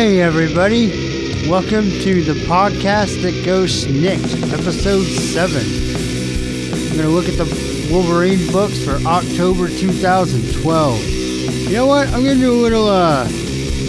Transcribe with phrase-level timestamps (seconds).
[0.00, 1.46] Hey, everybody.
[1.46, 5.60] Welcome to the podcast that goes snikt, episode 7.
[5.60, 7.44] I'm going to look at the
[7.92, 11.04] Wolverine books for October 2012.
[11.04, 12.08] You know what?
[12.14, 13.24] I'm going to do a little, uh,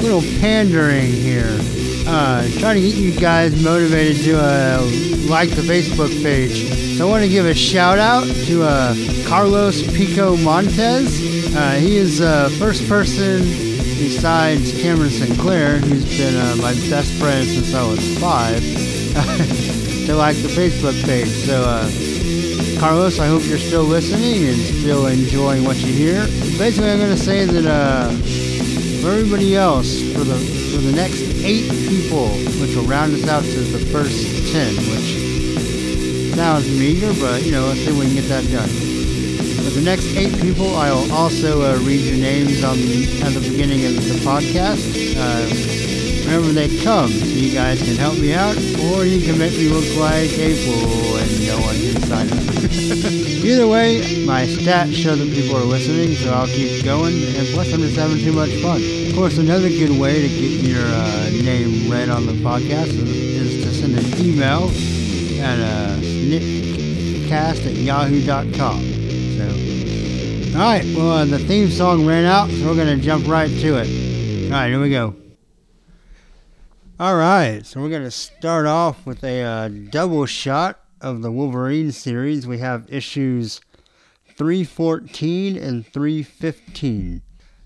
[0.04, 1.58] little pandering here.
[2.06, 4.82] Uh, trying to get you guys motivated to, uh,
[5.30, 6.98] like the Facebook page.
[6.98, 8.94] So I want to give a shout out to, uh,
[9.30, 11.56] Carlos Pico Montez.
[11.56, 13.71] Uh, he is the uh, first person
[14.02, 18.60] besides Cameron Sinclair, who's been uh, my best friend since I was five,
[20.08, 21.30] to like the Facebook page.
[21.30, 26.26] So, uh, Carlos, I hope you're still listening and still enjoying what you hear.
[26.58, 28.10] Basically, I'm going to say that uh,
[29.02, 30.38] for everybody else, for the
[30.74, 32.30] for the next eight people,
[32.60, 37.68] which will round us out to the first ten, which sounds meager, but you know,
[37.68, 38.91] let's see if we can get that done.
[39.74, 42.78] The next eight people, I will also uh, read your names on
[43.24, 44.84] at the beginning of the podcast.
[45.16, 45.48] Uh,
[46.26, 48.58] whenever they come, you guys can help me out,
[48.92, 53.12] or you can make me look like a fool and no one can sign up.
[53.48, 57.74] Either way, my stats show that people are listening, so I'll keep going, and plus
[57.74, 58.82] I'm just having too much fun.
[59.08, 63.10] Of course, another good way to get your uh, name read on the podcast is,
[63.10, 64.66] is to send an email
[65.42, 68.91] at uh, sniktcast at yahoo.com.
[70.54, 73.78] Alright, well, uh, the theme song ran out, so we're going to jump right to
[73.78, 74.52] it.
[74.52, 75.16] Alright, here we go.
[77.00, 81.94] Alright, so we're going to start off with a uh, double shot of the Wolverine
[81.94, 82.46] series.
[82.46, 83.62] We have issues
[84.36, 87.22] 314 and 315.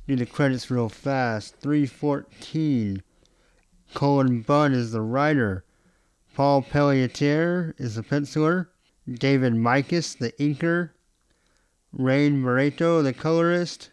[0.07, 1.55] Do the credits real fast.
[1.55, 3.01] 314.
[3.95, 5.65] Cullen Bunn is the writer.
[6.35, 8.67] Paul Pelletier is the penciler.
[9.11, 10.91] David Meikis, the inker.
[11.95, 13.89] Rain Beredo, the colorist,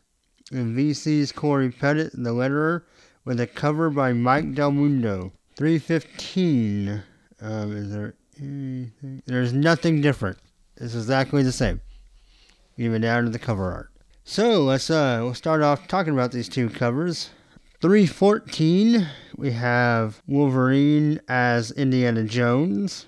[0.51, 2.83] and VC's Cory Petit, the letterer,
[3.25, 5.33] with a cover by Mike Del Mundo.
[5.57, 7.03] 315.
[7.41, 9.23] Um, is there anything?
[9.25, 10.39] There's nothing different.
[10.77, 11.81] It's exactly the same,
[12.77, 13.91] even down to the cover art.
[14.25, 17.31] So let's uh, we'll start off talking about these two covers.
[17.81, 23.07] 314, we have Wolverine as Indiana Jones.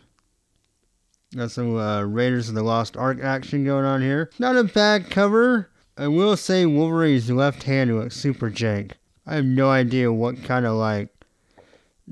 [1.36, 4.30] Got some uh, Raiders of the Lost Ark action going on here.
[4.38, 5.68] Not a bad cover.
[5.96, 8.92] I will say Wolverine's left hand looks super jank.
[9.26, 11.08] I have no idea what kind of like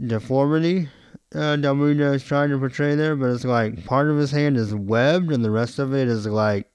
[0.07, 0.89] deformity
[1.35, 5.31] uh, is trying to portray there, but it's like part of his hand is webbed
[5.31, 6.71] and the rest of it is like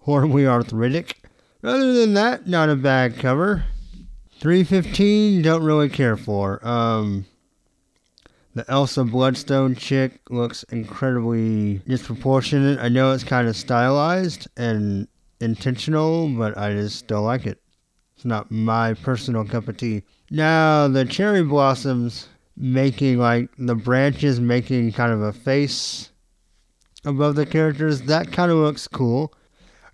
[0.00, 1.22] horribly arthritic.
[1.62, 3.64] Other than that, not a bad cover.
[4.40, 6.66] 315, don't really care for.
[6.66, 7.26] Um,
[8.58, 12.80] the Elsa Bloodstone chick looks incredibly disproportionate.
[12.80, 15.06] I know it's kind of stylized and
[15.40, 17.62] intentional, but I just don't like it.
[18.16, 20.02] It's not my personal cup of tea.
[20.28, 22.26] Now, the cherry blossoms
[22.56, 26.10] making like the branches making kind of a face
[27.04, 29.32] above the characters, that kind of looks cool.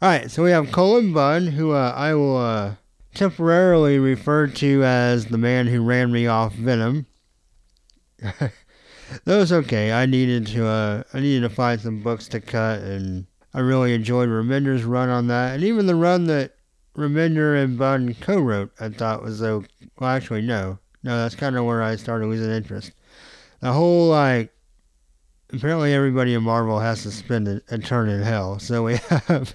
[0.02, 2.74] Alright, so we have Cullen Bunn, who uh, I will uh,
[3.14, 7.04] temporarily refer to as the man who ran me off Venom.
[8.24, 8.52] That
[9.26, 9.92] was okay.
[9.92, 13.94] I needed to uh, I needed to find some books to cut, and I really
[13.94, 16.56] enjoyed Remender's run on that, and even the run that
[16.96, 18.72] Remender and Bunn co-wrote.
[18.80, 19.68] I thought was okay.
[19.98, 22.92] Well, actually, no, no, that's kind of where I started losing interest.
[23.60, 24.52] The whole like
[25.52, 29.54] apparently everybody in Marvel has to spend a, a turn in hell, so we have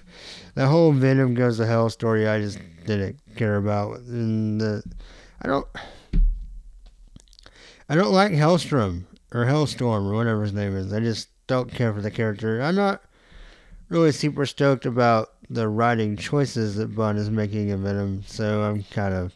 [0.56, 2.28] the whole Venom goes to hell story.
[2.28, 4.84] I just didn't care about, and the
[5.41, 5.68] I don't.
[7.90, 10.94] I don't like Hellstrom or Hellstorm or whatever his name is.
[10.94, 12.62] I just don't care for the character.
[12.62, 13.02] I'm not
[13.90, 18.84] really super stoked about the writing choices that Bunn is making in Venom, so I'm
[18.84, 19.36] kind of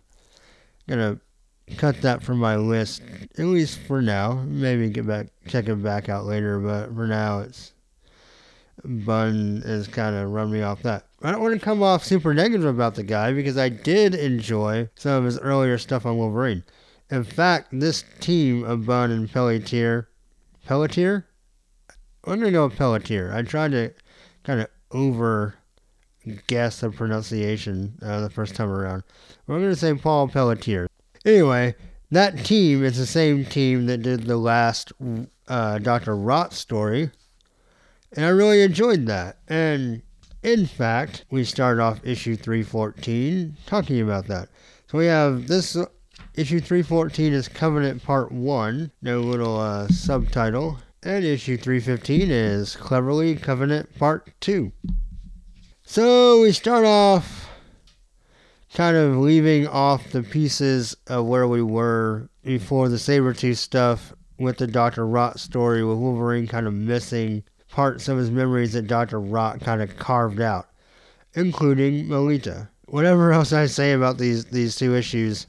[0.88, 1.20] gonna
[1.78, 3.02] cut that from my list
[3.40, 4.44] at least for now.
[4.46, 7.72] Maybe get back check it back out later, but for now it's
[8.84, 11.06] Bunn is kind of run me off that.
[11.24, 14.90] I don't want to come off super negative about the guy because I did enjoy
[14.96, 16.64] some of his earlier stuff on Wolverine.
[17.14, 20.10] In fact, this team of Bunn and Pelletier,
[20.66, 21.28] Pelletier?
[22.24, 23.32] I'm going to go with Pelletier.
[23.32, 23.94] I tried to
[24.44, 25.54] kind of over
[26.48, 29.04] guess the pronunciation uh, the first time around.
[29.46, 30.88] We're going to say Paul Pelletier.
[31.24, 31.76] Anyway,
[32.10, 34.92] that team is the same team that did the last
[35.48, 36.16] uh, Dr.
[36.16, 37.12] Rot story.
[38.14, 39.38] And I really enjoyed that.
[39.48, 40.02] And
[40.42, 44.50] in fact, we start off issue 314 talking about that.
[44.88, 45.78] So we have this
[46.36, 50.80] Issue 314 is Covenant Part 1, no little uh, subtitle.
[51.04, 54.72] And issue 315 is Cleverly Covenant Part 2.
[55.84, 57.48] So we start off
[58.74, 64.58] kind of leaving off the pieces of where we were before the Sabretooth stuff with
[64.58, 65.06] the Dr.
[65.06, 69.20] Rot story, with Wolverine kind of missing parts of his memories that Dr.
[69.20, 70.68] Rot kind of carved out,
[71.36, 72.70] including Melita.
[72.86, 75.46] Whatever else I say about these, these two issues,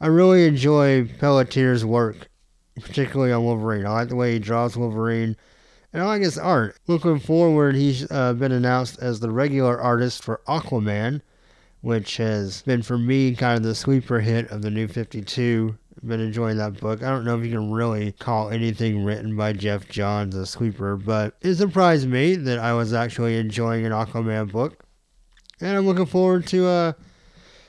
[0.00, 2.28] I really enjoy Pelletier's work,
[2.80, 3.84] particularly on Wolverine.
[3.84, 5.36] I like the way he draws Wolverine,
[5.92, 6.78] and I like his art.
[6.86, 11.22] Looking forward, he's uh, been announced as the regular artist for Aquaman,
[11.80, 15.76] which has been for me kind of the sleeper hit of the new 52.
[16.04, 17.02] Been enjoying that book.
[17.02, 20.94] I don't know if you can really call anything written by Geoff Johns a sleeper,
[20.96, 24.84] but it surprised me that I was actually enjoying an Aquaman book.
[25.60, 26.92] And I'm looking forward to uh,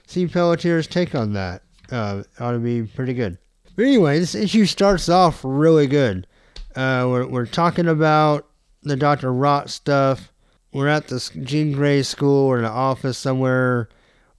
[0.05, 1.63] see Pelletier's take on that.
[1.91, 3.37] Uh, ought to be pretty good.
[3.75, 6.27] But anyway, this issue starts off really good.
[6.75, 8.47] Uh, we're, we're talking about
[8.83, 9.33] the Dr.
[9.33, 10.31] Rot stuff.
[10.71, 13.89] We're at the Jean Grey school or an office somewhere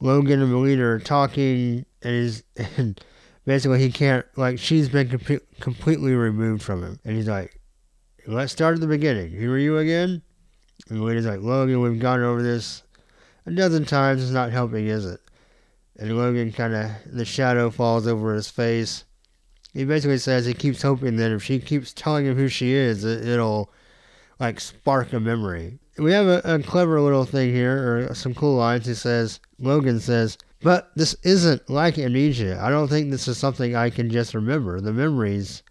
[0.00, 2.42] Logan and Melita are talking, and he's
[2.76, 3.00] and
[3.44, 7.60] basically he can't like she's been com- completely removed from him, and he's like,
[8.26, 9.30] "Let's start at the beginning.
[9.32, 10.22] Who are you again?"
[10.88, 12.82] And Melita's like, "Logan, we've gone over this
[13.46, 14.22] a dozen times.
[14.22, 15.20] It's not helping, is it?"
[16.00, 19.04] And Logan kind of the shadow falls over his face.
[19.72, 23.04] He basically says he keeps hoping that if she keeps telling him who she is,
[23.04, 23.70] it, it'll
[24.40, 28.56] like spark a memory we have a, a, clever little thing here, or some cool
[28.56, 28.86] lines.
[28.86, 32.58] He says, Logan says, but this isn't like amnesia.
[32.60, 34.80] I don't think this is something I can just remember.
[34.80, 35.62] The memories,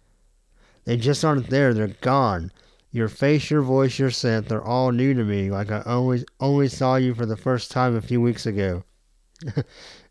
[0.84, 1.74] they just aren't there.
[1.74, 2.52] They're gone.
[2.92, 6.66] Your face, your voice, your scent, they're all new to me, like I only, only
[6.66, 8.82] saw you for the first time a few weeks ago.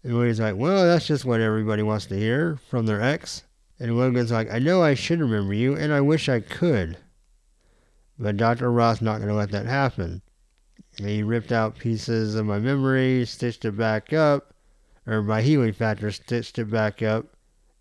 [0.03, 3.43] and he's like, well, that's just what everybody wants to hear from their ex.
[3.79, 6.97] And Logan's like, I know I should remember you, and I wish I could.
[8.17, 8.71] But Dr.
[8.71, 10.21] Rot's not going to let that happen.
[10.97, 14.53] He ripped out pieces of my memory, stitched it back up,
[15.07, 17.25] or my healing factor stitched it back up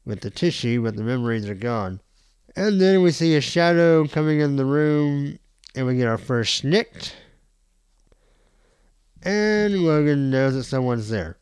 [0.05, 2.00] with the tissue, but the memories are gone.
[2.55, 5.38] And then we see a shadow coming in the room,
[5.75, 7.12] and we get our first snikt.
[9.23, 11.38] And Logan knows that someone's there.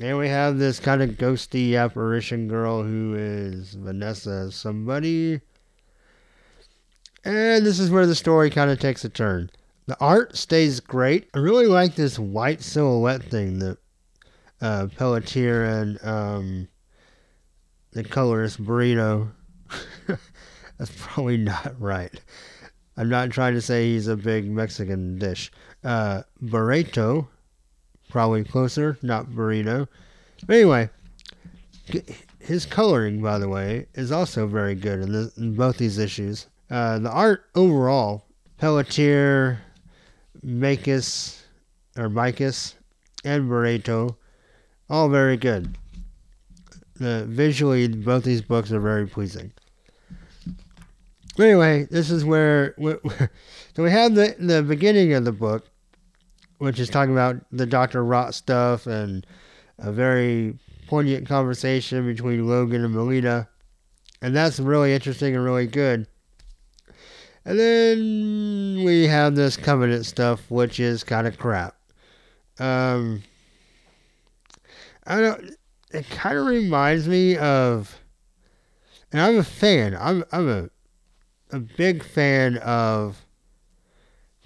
[0.00, 5.40] And we have this kind of ghosty apparition girl who is Vanessa somebody.
[7.24, 9.50] And this is where the story kind of takes a turn.
[9.86, 11.30] The art stays great.
[11.32, 13.78] I really like this white silhouette thing that
[14.60, 16.68] uh, Pelletier and um,
[17.92, 19.32] the colorist Burrito.
[20.78, 22.20] That's probably not right.
[22.96, 25.50] I'm not trying to say he's a big Mexican dish.
[25.84, 27.28] Uh, burrito,
[28.08, 29.88] probably closer, not burrito.
[30.46, 30.90] But anyway,
[32.38, 36.46] his coloring, by the way, is also very good in, in both these issues.
[36.70, 38.26] Uh, the art overall,
[38.58, 39.60] Pelletier,
[40.44, 41.40] Makis,
[41.96, 42.74] or Micus,
[43.24, 44.16] and Barreto,
[44.88, 45.76] all very good.
[46.98, 49.52] Visually, both these books are very pleasing.
[51.38, 52.98] Anyway, this is where, where
[53.74, 55.68] so we have the the beginning of the book,
[56.58, 59.26] which is talking about the Doctor Rot stuff and
[59.78, 63.48] a very poignant conversation between Logan and Melita,
[64.22, 66.06] and that's really interesting and really good.
[67.44, 71.76] And then we have this covenant stuff, which is kind of crap.
[72.58, 73.22] Um,
[75.06, 75.54] I don't.
[75.92, 78.00] It kind of reminds me of,
[79.12, 79.96] and I'm a fan.
[79.98, 80.70] I'm I'm a
[81.54, 83.25] a big fan of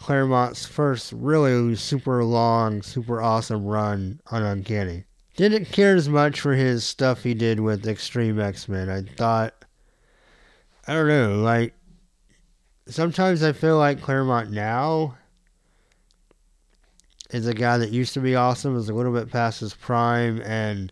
[0.01, 5.05] Claremont's first really super long, super awesome run on Uncanny.
[5.37, 8.89] Didn't care as much for his stuff he did with Extreme X Men.
[8.89, 9.67] I thought,
[10.89, 11.75] I don't know, like
[12.87, 15.19] sometimes I feel like Claremont now
[17.29, 20.41] is a guy that used to be awesome, is a little bit past his prime,
[20.41, 20.91] and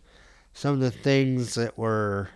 [0.53, 2.29] some of the things that were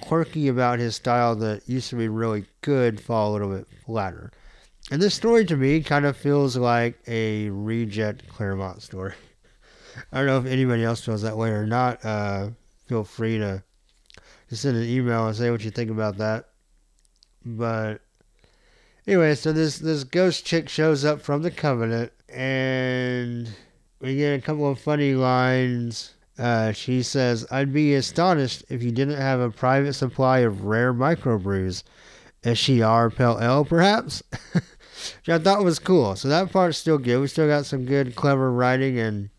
[0.00, 4.32] quirky about his style that used to be really good fall a little bit flatter.
[4.90, 9.14] And this story to me kind of feels like a reject Claremont story.
[10.12, 12.04] I don't know if anybody else feels that way or not.
[12.04, 12.50] Uh,
[12.86, 13.62] feel free to
[14.48, 16.48] just send an email and say what you think about that.
[17.44, 18.00] But
[19.06, 23.48] Anyway, so this this ghost chick shows up from the Covenant, and
[24.00, 26.14] we get a couple of funny lines.
[26.38, 30.94] Uh, she says, "I'd be astonished if you didn't have a private supply of rare
[30.94, 31.82] microbrews.
[32.44, 34.22] Ale, perhaps."
[35.18, 36.16] Which I thought was cool.
[36.16, 37.20] So that part's still good.
[37.20, 39.30] We still got some good, clever writing, and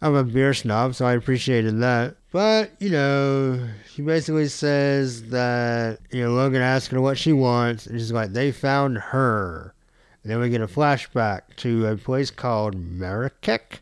[0.00, 2.16] I'm a beer snob, so I appreciated that.
[2.30, 7.86] But, you know, she basically says that, you know, Logan asks her what she wants,
[7.86, 9.74] and she's like, they found her.
[10.22, 13.80] And then we get a flashback to a place called Marrakech.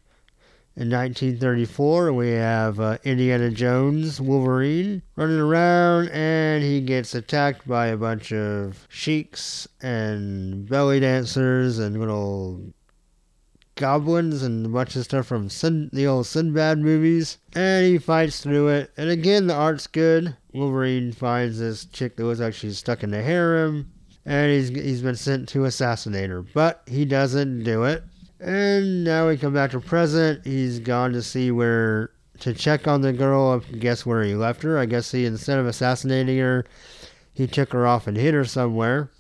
[0.75, 7.89] In 1934, we have uh, Indiana Jones, Wolverine, running around, and he gets attacked by
[7.89, 12.73] a bunch of sheiks and belly dancers and little
[13.75, 17.37] goblins and a bunch of stuff from Sin- the old Sinbad movies.
[17.55, 18.93] And he fights through it.
[18.97, 20.37] And again, the art's good.
[20.55, 23.93] Wolverine finds this chick that was actually stuck in the harem.
[24.25, 26.43] And he's, he's been sent to assassinate her.
[26.43, 28.05] But he doesn't do it.
[28.43, 30.45] And now we come back to present.
[30.45, 33.63] He's gone to see where to check on the girl.
[33.63, 34.79] I Guess where he left her?
[34.79, 36.65] I guess he instead of assassinating her,
[37.33, 39.13] he took her off and hid her somewhere.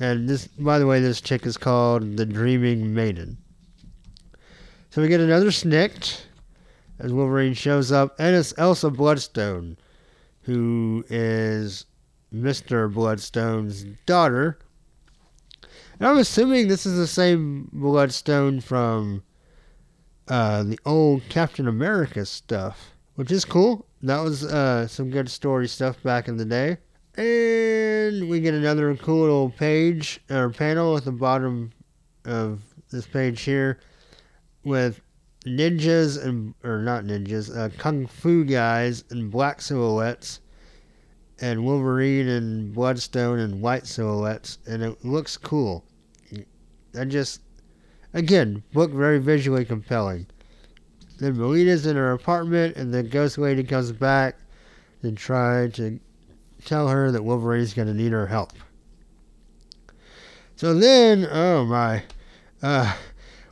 [0.00, 3.38] And this, by the way, this chick is called the Dreaming Maiden.
[4.90, 6.22] So we get another snikt
[6.98, 9.76] as Wolverine shows up, and it's Elsa Bloodstone,
[10.42, 11.84] who is
[12.34, 12.92] Mr.
[12.92, 14.58] Bloodstone's daughter.
[15.98, 19.22] And I'm assuming this is the same Bloodstone from
[20.28, 23.86] uh, the old Captain America stuff, which is cool.
[24.02, 26.78] That was uh, some good story stuff back in the day.
[27.16, 31.70] And we get another cool little page or panel at the bottom
[32.24, 32.60] of
[32.90, 33.78] this page here
[34.64, 35.00] with
[35.46, 40.40] ninjas and or not ninjas, uh, kung fu guys in black silhouettes,
[41.40, 45.84] and Wolverine and Bloodstone and white silhouettes, and it looks cool.
[46.98, 47.40] I just,
[48.12, 50.26] again, look very visually compelling.
[51.18, 54.36] Then Melina's in her apartment, and the ghost lady comes back
[55.02, 56.00] and tries to
[56.64, 58.52] tell her that Wolverine's going to need her help.
[60.56, 62.02] So then, oh my,
[62.62, 62.94] uh,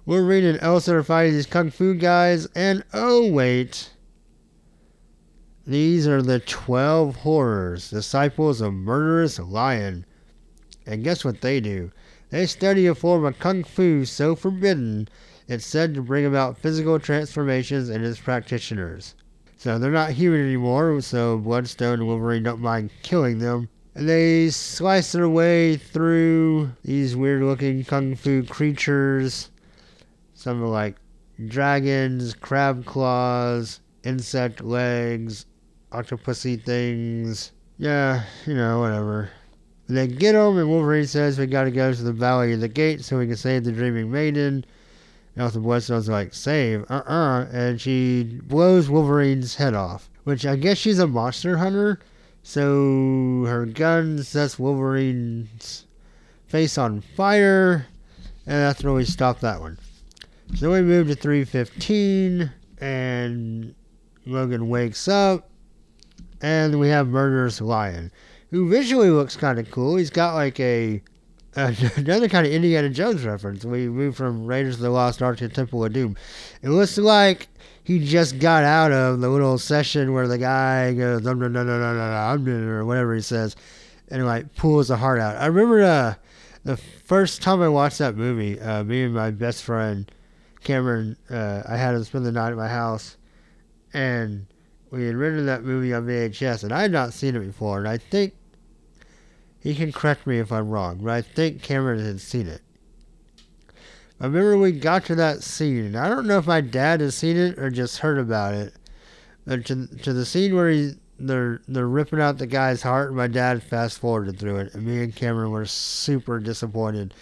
[0.07, 3.92] Wolverine and Elsa are fighting these kung fu guys, and oh wait,
[5.67, 10.05] these are the 12 horrors, disciples of murderous lion.
[10.87, 11.93] And guess what they do?
[12.31, 15.09] They study a form of kung fu so forbidden
[15.47, 19.15] it's said to bring about physical transformations in its practitioners.
[19.57, 23.69] So they're not human anymore, so Bloodstone and Wolverine don't mind killing them.
[23.95, 29.51] And they slice their way through these weird looking kung fu creatures.
[30.35, 30.97] Some are like
[31.47, 35.47] dragons, crab claws, insect legs,
[35.93, 37.53] octopusy things.
[37.79, 39.31] Yeah, you know, whatever.
[39.89, 43.05] They get them, and Wolverine says we gotta go to the Valley of the Gate
[43.05, 44.65] so we can save the Dreaming Maiden.
[45.39, 46.85] Also Bloodstone's like, save?
[46.91, 47.47] Uh-uh.
[47.53, 50.11] And she blows Wolverine's head off.
[50.25, 52.01] Which I guess she's a monster hunter.
[52.43, 55.87] So her gun sets Wolverine's
[56.47, 57.87] face on fire.
[58.47, 59.79] And that's where we stop that one.
[60.55, 62.51] So we move to 315.
[62.79, 63.75] And
[64.27, 65.49] Logan wakes up.
[66.43, 68.11] And we have Murderous Lion.
[68.51, 69.97] Who visually looks kind of cool.
[69.97, 71.03] He's got like a
[71.55, 73.65] another kind of Indiana Jones reference.
[73.65, 76.17] We moved from Raiders of the Lost Ark to Temple of Doom.
[76.63, 77.49] It looks like
[77.85, 81.63] he just got out of the little session where the guy goes, no, no, no,
[81.63, 83.57] no, no, no, or whatever he says,
[84.09, 85.37] and like pulls the heart out.
[85.37, 86.15] I remember uh,
[86.65, 90.11] the first time I watched that movie, uh, me and my best friend
[90.65, 93.17] Cameron, uh, I had him spend the night at my house,
[93.93, 94.47] and
[94.93, 97.89] we had rented that movie on VHS, and I had not seen it before, and
[97.89, 98.35] I think
[99.59, 102.61] he can correct me if I'm wrong, but I think Cameron had seen it.
[104.21, 107.15] I remember we got to that scene, and I don't know if my dad has
[107.15, 108.75] seen it or just heard about it.
[109.47, 113.17] But to, to the scene where he, they're they're ripping out the guy's heart, and
[113.17, 117.15] my dad fast forwarded through it, and me and Cameron were super disappointed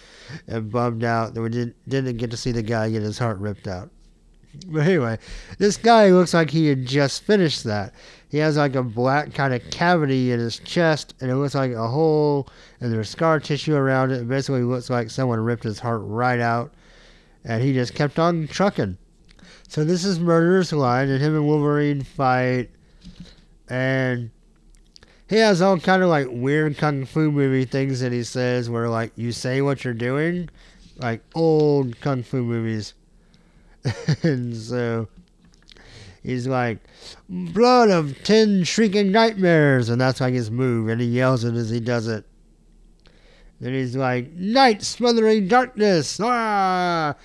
[0.45, 3.39] and bummed out that we didn't didn't get to see the guy get his heart
[3.39, 3.89] ripped out.
[4.67, 5.17] But anyway,
[5.57, 7.93] this guy looks like he had just finished that.
[8.29, 11.71] He has like a black kind of cavity in his chest, and it looks like
[11.71, 12.47] a hole,
[12.79, 14.21] and there's scar tissue around it.
[14.21, 16.73] It basically looks like someone ripped his heart right out,
[17.43, 18.97] and he just kept on trucking.
[19.67, 22.69] So this is Murderous Lion, and him and Wolverine fight,
[23.69, 24.31] and
[25.29, 28.89] he has all kind of like weird kung fu movie things that he says, where
[28.89, 30.49] like you say what you're doing,
[30.97, 32.93] like old kung fu movies.
[34.23, 35.07] and so
[36.23, 36.79] he's like,
[37.29, 41.69] blood of ten shrieking nightmares, and that's like his move, and he yells it as
[41.69, 42.25] he does it.
[43.59, 47.15] Then he's like, night smothering darkness, ah!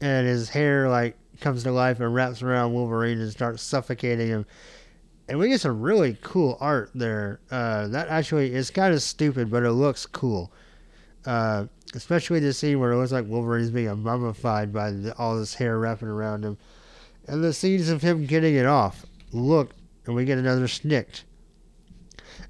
[0.00, 4.46] And his hair like comes to life and wraps around Wolverine and starts suffocating him.
[5.28, 7.40] And we get some really cool art there.
[7.50, 10.52] Uh, that actually is kind of stupid, but it looks cool.
[11.24, 15.54] Uh, especially the scene where it looks like Wolverine's being mummified by the, all this
[15.54, 16.58] hair wrapping around him,
[17.26, 19.06] and the scenes of him getting it off.
[19.32, 19.74] Look,
[20.06, 21.22] and we get another snikt.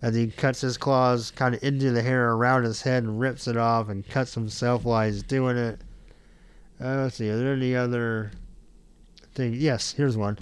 [0.00, 3.46] As he cuts his claws kind of into the hair around his head and rips
[3.46, 5.80] it off and cuts himself while he's doing it.
[6.80, 8.32] Uh, let's see, are there any other
[9.34, 9.54] thing.
[9.54, 10.38] Yes, here's one.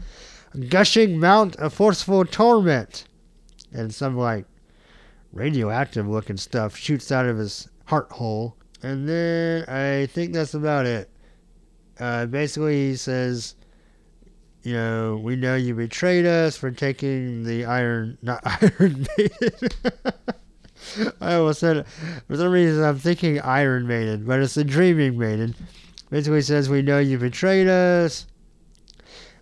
[0.69, 3.05] Gushing mount of forceful torment.
[3.73, 4.47] And some like
[5.33, 8.57] radioactive looking stuff shoots out of his heart hole.
[8.83, 11.11] And then I think that's about it.
[11.99, 13.57] Uh, basically, he says,
[14.63, 19.69] you know, we know you betrayed us for taking the Iron, not Iron Maiden.
[21.21, 21.85] I almost said.
[22.29, 25.57] For some reason, I'm thinking Iron Maiden, but it's the Dreaming Maiden.
[26.11, 28.27] Basically says, we know you betrayed us.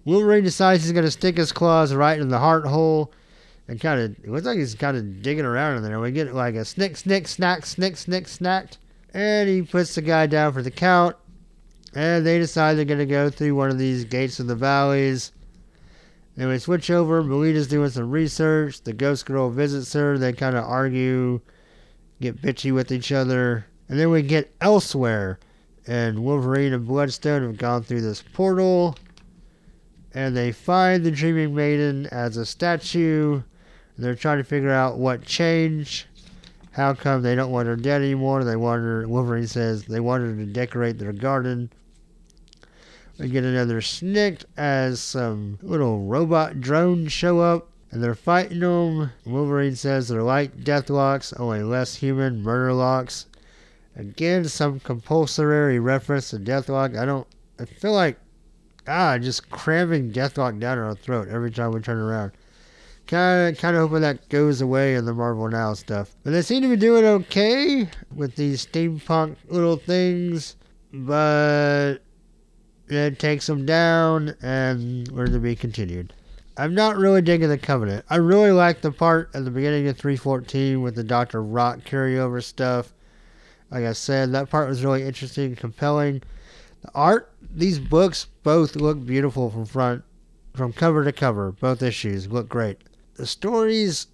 [0.06, 3.12] Wolverine decides he's going to stick his claws right in the heart hole
[3.68, 6.00] and kind of, it looks like he's kind of digging around in there.
[6.00, 8.78] We get like a snick, snick, snack, snick, snick, snacked.
[9.12, 11.16] And he puts the guy down for the count.
[11.94, 15.32] And they decide they're going to go through one of these gates of the valleys.
[16.38, 17.22] And we switch over.
[17.22, 18.82] Melina's doing some research.
[18.82, 20.16] The ghost girl visits her.
[20.16, 21.40] They kind of argue,
[22.20, 23.66] get bitchy with each other.
[23.88, 25.38] And then we get elsewhere.
[25.86, 28.96] And Wolverine and Bloodstone have gone through this portal.
[30.14, 33.42] And they find the Dreaming Maiden as a statue.
[33.98, 36.06] They're trying to figure out what changed.
[36.70, 38.44] How come they don't want her dead anymore?
[38.44, 41.70] They want her, Wolverine says, they want her to decorate their garden.
[43.18, 49.10] We get another snick as some little robot drones show up and they're fighting them.
[49.26, 53.26] Wolverine says they're like Deathloks, only less human, Murderlocks.
[53.96, 56.96] Again, some compulsory reference to Deathlok.
[56.96, 57.26] I don't,
[57.58, 58.18] I feel like,
[58.86, 62.30] ah, just cramming Deathlok down our throat every time we turn around.
[63.08, 66.14] Kind of, kind of hoping that goes away in the Marvel Now stuff.
[66.24, 70.56] But they seem to be doing okay with these steampunk little things,
[70.92, 72.00] but
[72.88, 76.12] it takes them down, and we're to be continued.
[76.58, 78.04] I'm not really digging the Covenant.
[78.10, 81.42] I really like the part at the beginning of 314 with the Dr.
[81.42, 82.92] Rock carryover stuff.
[83.70, 86.20] Like I said, that part was really interesting and compelling.
[86.82, 90.04] The art, these books both look beautiful from front,
[90.52, 91.52] from cover to cover.
[91.52, 92.82] Both issues look great.
[93.18, 94.06] The story's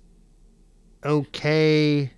[1.04, 2.10] okay.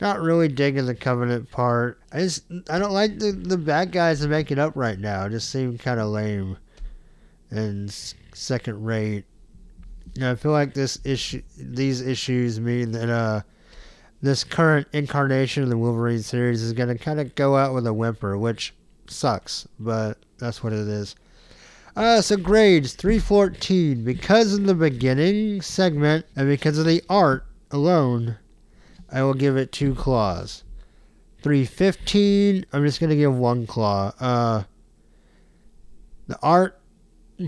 [0.00, 2.00] Not really digging the Covenant part.
[2.10, 5.26] I just I don't like the the bad guys to make it up right now.
[5.26, 6.56] It just seem kind of lame
[7.50, 7.90] and
[8.32, 9.24] second rate.
[10.14, 13.42] You know, I feel like this issue, these issues mean that uh,
[14.22, 17.86] this current incarnation of the Wolverine series is going to kind of go out with
[17.86, 18.74] a whimper, which
[19.06, 21.14] sucks, but that's what it is.
[21.96, 28.36] Uh, so grades 314 because of the beginning segment and because of the art alone,
[29.10, 30.62] I will give it two claws.
[31.42, 34.12] 315, I'm just to give one claw.
[34.20, 34.64] Uh,
[36.26, 36.78] the art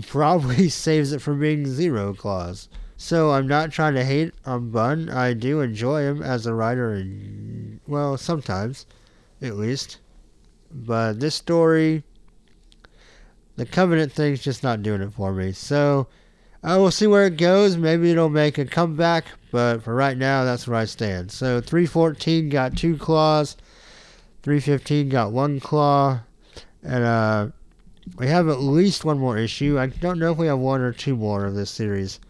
[0.07, 2.69] probably saves it from being zero claws.
[2.97, 5.09] So I'm not trying to hate on Bunn.
[5.09, 8.85] I do enjoy him as a writer, and well, sometimes,
[9.41, 9.99] at least.
[10.71, 12.03] But this story,
[13.59, 15.51] the Covenant thing's just not doing it for me.
[15.51, 16.07] So
[16.63, 17.75] I will see where it goes.
[17.75, 21.29] Maybe it'll make a comeback, but for right now, that's where I stand.
[21.29, 23.57] So 314 got two claws,
[24.43, 26.21] 315 got one claw,
[26.83, 27.47] and uh,
[28.17, 29.77] we have at least one more issue.
[29.77, 32.21] I don't know if we have one or two more of this series.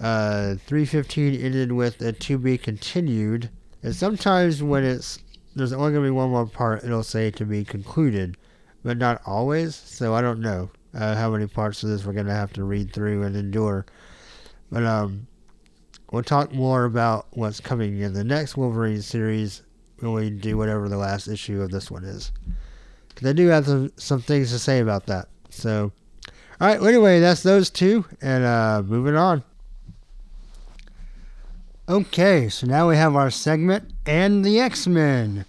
[0.00, 3.50] Uh, 315 ended with a to be continued,
[3.84, 5.20] and sometimes when it's
[5.54, 8.36] there's only gonna be one more part, it'll say to be concluded,
[8.86, 9.74] but not always.
[9.74, 12.92] So I don't know uh, how many parts of this we're gonna have to read
[12.92, 13.84] through and endure.
[14.70, 15.26] But um,
[16.12, 19.62] we'll talk more about what's coming in the next Wolverine series
[19.98, 22.30] when we do whatever the last issue of this one is.
[23.08, 25.26] Because I do have some, some things to say about that.
[25.50, 25.90] So,
[26.60, 26.78] all right.
[26.78, 29.42] Well, anyway, that's those two, and uh, moving on.
[31.88, 35.44] Okay, so now we have our segment and the X Men.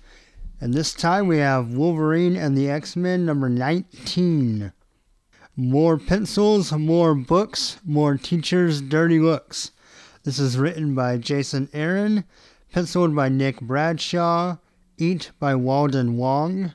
[0.60, 4.74] And this time we have Wolverine and the X Men number 19.
[5.56, 9.72] More pencils, more books, more teachers' dirty looks.
[10.24, 12.24] This is written by Jason Aaron,
[12.72, 14.58] penciled by Nick Bradshaw,
[14.98, 16.74] inked by Walden Wong,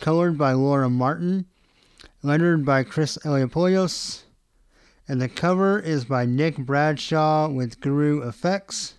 [0.00, 1.44] colored by Laura Martin,
[2.22, 4.22] lettered by Chris Eliopoulos,
[5.06, 8.94] and the cover is by Nick Bradshaw with Guru-eFX.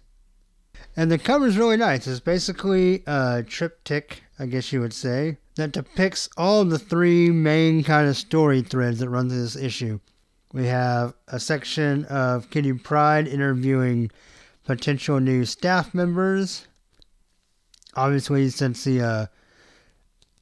[0.96, 2.08] And the cover is really nice.
[2.08, 7.84] It's basically a triptych, I guess you would say, that depicts all the three main
[7.84, 10.00] kind of story threads that run through this issue.
[10.52, 14.12] We have a section of Kitty Pryde interviewing
[14.66, 16.68] potential new staff members.
[17.96, 19.26] Obviously, since the uh,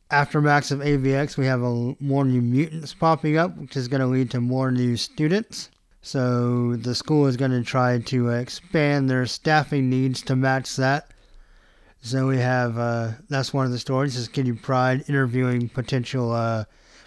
[0.09, 4.07] aftermath of AVX, we have a, more new mutants popping up, which is going to
[4.07, 5.69] lead to more new students.
[6.07, 11.11] So the school is going to try to expand their staffing needs to match that.
[12.01, 16.63] So we have uh, that's one of the stories is Kitty Pryde interviewing potential uh,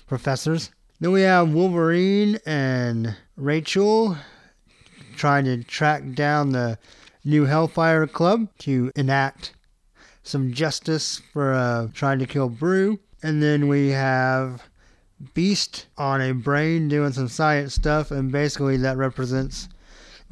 [0.06, 0.70] professors.
[1.00, 4.18] Then we have Wolverine and Rachel
[5.16, 6.78] trying to track down the
[7.24, 9.54] new Hellfire Club to enact
[10.24, 13.00] some justice for uh, trying to kill Broo.
[13.22, 14.68] And then we have
[15.35, 19.68] Beast on a brain doing some science stuff, and basically that represents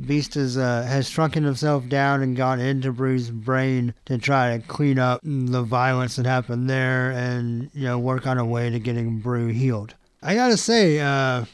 [0.01, 4.65] Beast is, uh, has shrunken himself down and gone into Broo's brain to try to
[4.67, 8.79] clean up the violence that happened there and, you know, work on a way to
[8.79, 9.95] getting Broo healed.
[10.23, 11.45] I gotta say, uh,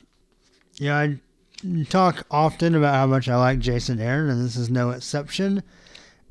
[0.82, 1.18] I
[1.88, 5.62] talk often about how much I like Jason Aaron, and this is no exception.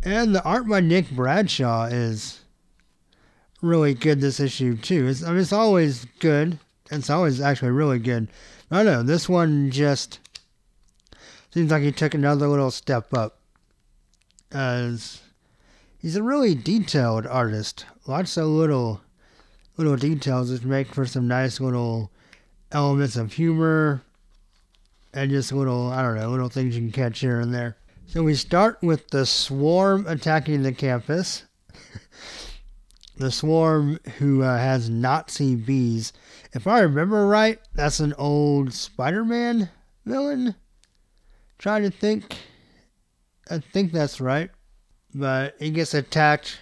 [0.03, 2.41] And the art by Nick Bradshaw is
[3.61, 5.07] really good this issue too.
[5.07, 6.59] It's, I mean, it's always good.
[6.91, 8.27] It's always actually really good.
[8.69, 9.03] I don't know.
[9.03, 10.19] This one just
[11.51, 13.39] seems like he took another little step up.
[14.51, 15.21] As
[15.99, 17.85] he's a really detailed artist.
[18.05, 19.01] Lots of little
[19.77, 22.11] little details that make for some nice little
[22.71, 24.03] elements of humor
[25.13, 27.77] and just little I don't know, little things you can catch here and there.
[28.05, 31.45] So we start with the swarm attacking the campus.
[33.17, 36.13] the swarm who uh, has Nazi bees.
[36.53, 39.69] If I remember right, that's an old Spider-Man
[40.05, 40.55] villain.
[41.57, 42.37] Trying to think.
[43.49, 44.51] I think that's right.
[45.15, 46.59] But he gets attacked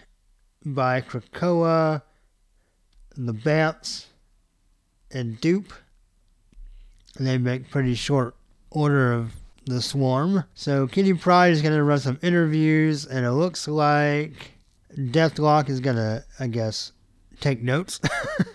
[0.65, 2.03] by Krakoa,
[3.17, 4.05] the Bamfs,
[5.11, 5.71] and Doop.
[7.17, 8.35] And they make pretty short
[8.69, 9.33] order of
[9.65, 10.45] the swarm.
[10.53, 14.53] So Kitty Pryde is going to run some interviews, and it looks like
[14.95, 16.93] Deathlok is going to, I guess,
[17.41, 17.99] take notes.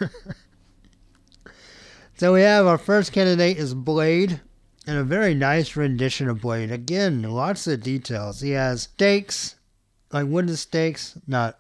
[2.16, 4.40] so we have our first candidate is Blade,
[4.87, 6.70] and a very nice rendition of Blade.
[6.70, 8.40] Again, lots of details.
[8.40, 9.57] He has stakes,
[10.12, 11.59] like wooden stakes, not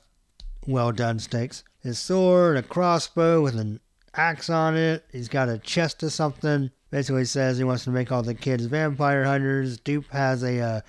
[0.66, 1.62] well done stakes.
[1.82, 3.80] His sword, a crossbow with an
[4.14, 5.04] axe on it.
[5.12, 6.70] He's got a chest of something.
[6.90, 9.78] Basically says he wants to make all the kids vampire hunters.
[9.78, 10.80] Doop has a uh,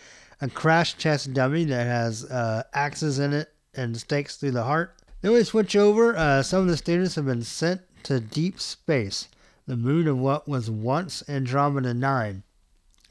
[0.41, 4.95] a crash chest dummy that has uh, axes in it and stakes through the heart.
[5.21, 6.15] Then we switch over.
[6.15, 9.27] Uh, some of the students have been sent to deep space,
[9.67, 12.43] the moon of what was once Andromeda 9.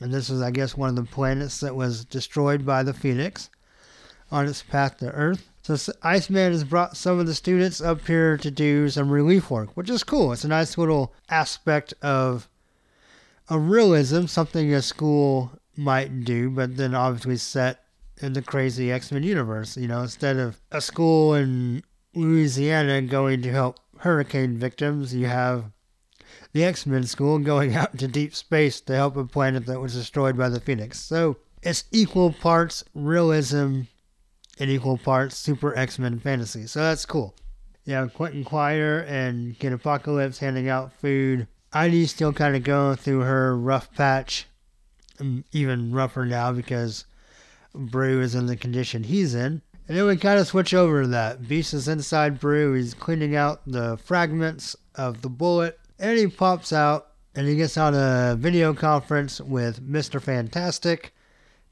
[0.01, 3.51] And this was, I guess, one of the planets that was destroyed by the Phoenix
[4.31, 5.49] on its path to Earth.
[5.62, 9.77] So Iceman has brought some of the students up here to do some relief work,
[9.77, 10.33] which is cool.
[10.33, 12.49] It's a nice little aspect of
[13.49, 17.85] a realism, something a school might do, but then obviously set
[18.19, 19.77] in the crazy X Men universe.
[19.77, 21.83] You know, instead of a school in
[22.14, 25.64] Louisiana going to help hurricane victims, you have
[26.57, 29.95] the X Men school going out into deep space to help a planet that was
[29.95, 30.99] destroyed by the Phoenix.
[30.99, 33.83] So it's equal parts realism
[34.59, 36.66] and equal parts super X Men fantasy.
[36.66, 37.35] So that's cool.
[37.85, 43.21] Yeah, Quentin Quire and Kid Apocalypse handing out food Ivy's still kind of going through
[43.21, 44.47] her rough patch,
[45.53, 47.05] even rougher now because
[47.75, 49.61] Broo is in the condition he's in.
[49.87, 51.47] And then we kind of switch over to that.
[51.47, 52.73] Beast is inside Broo.
[52.73, 55.79] He's cleaning out the fragments of the bullet.
[55.99, 60.21] And he pops out and he gets on a video conference with Mr.
[60.21, 61.15] Fantastic,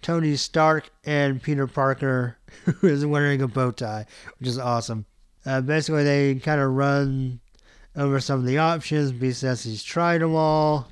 [0.02, 4.06] Tony Stark, and Peter Parker, who is wearing a bow tie,
[4.38, 5.06] which is awesome.
[5.46, 7.40] Uh, basically, they kind of run
[7.96, 9.12] over some of the options.
[9.12, 10.88] B says he's tried them all.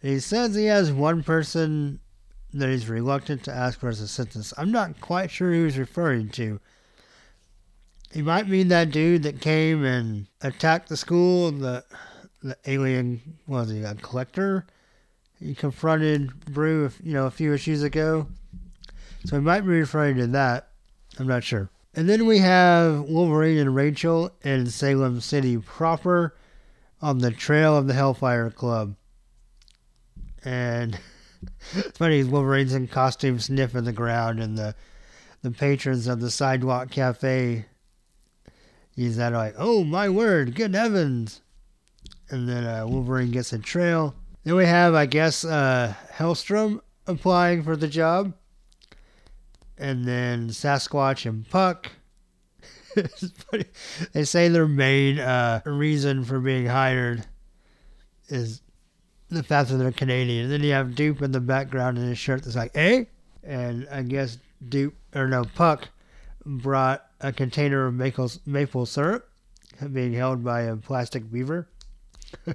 [0.00, 2.00] he says he has one person
[2.52, 4.52] that he's reluctant to ask for his assistance.
[4.58, 6.60] I'm not quite sure who he's referring to.
[8.12, 11.84] He might mean that dude that came and attacked the school, the
[12.42, 14.66] the alien was he a collector?
[15.38, 18.28] He confronted Broo, you know, a few issues ago.
[19.24, 20.68] So he might be referring to that.
[21.18, 21.70] I'm not sure.
[21.94, 26.34] And then we have Wolverine and Rachel in Salem City proper
[27.00, 28.96] on the trail of the Hellfire Club.
[30.44, 30.98] And
[31.74, 34.74] it's funny, Wolverine's in costume sniffing the ground, and the
[35.42, 37.66] the patrons of the Sidewalk Cafe
[38.94, 41.40] use that like, oh my word, good heavens.
[42.32, 44.14] And then uh, Wolverine gets a trail.
[44.42, 48.32] Then we have, I guess, uh, Hellstrom applying for the job
[49.76, 51.90] and then Sasquatch and Puck.
[54.12, 57.26] they say their main uh, reason for being hired
[58.28, 58.62] is
[59.28, 60.44] the fact that they're Canadian.
[60.44, 63.04] And then you have Doop in the background in his shirt that's like, eh?
[63.42, 65.88] And I guess Doop, or no, Puck
[66.44, 69.28] brought a container of maple, maple syrup
[69.92, 71.68] being held by a plastic beaver.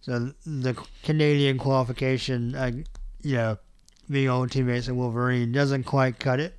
[0.00, 2.70] so the Canadian qualification, uh,
[3.22, 3.58] you know,
[4.10, 6.58] being old teammates of Wolverine doesn't quite cut it.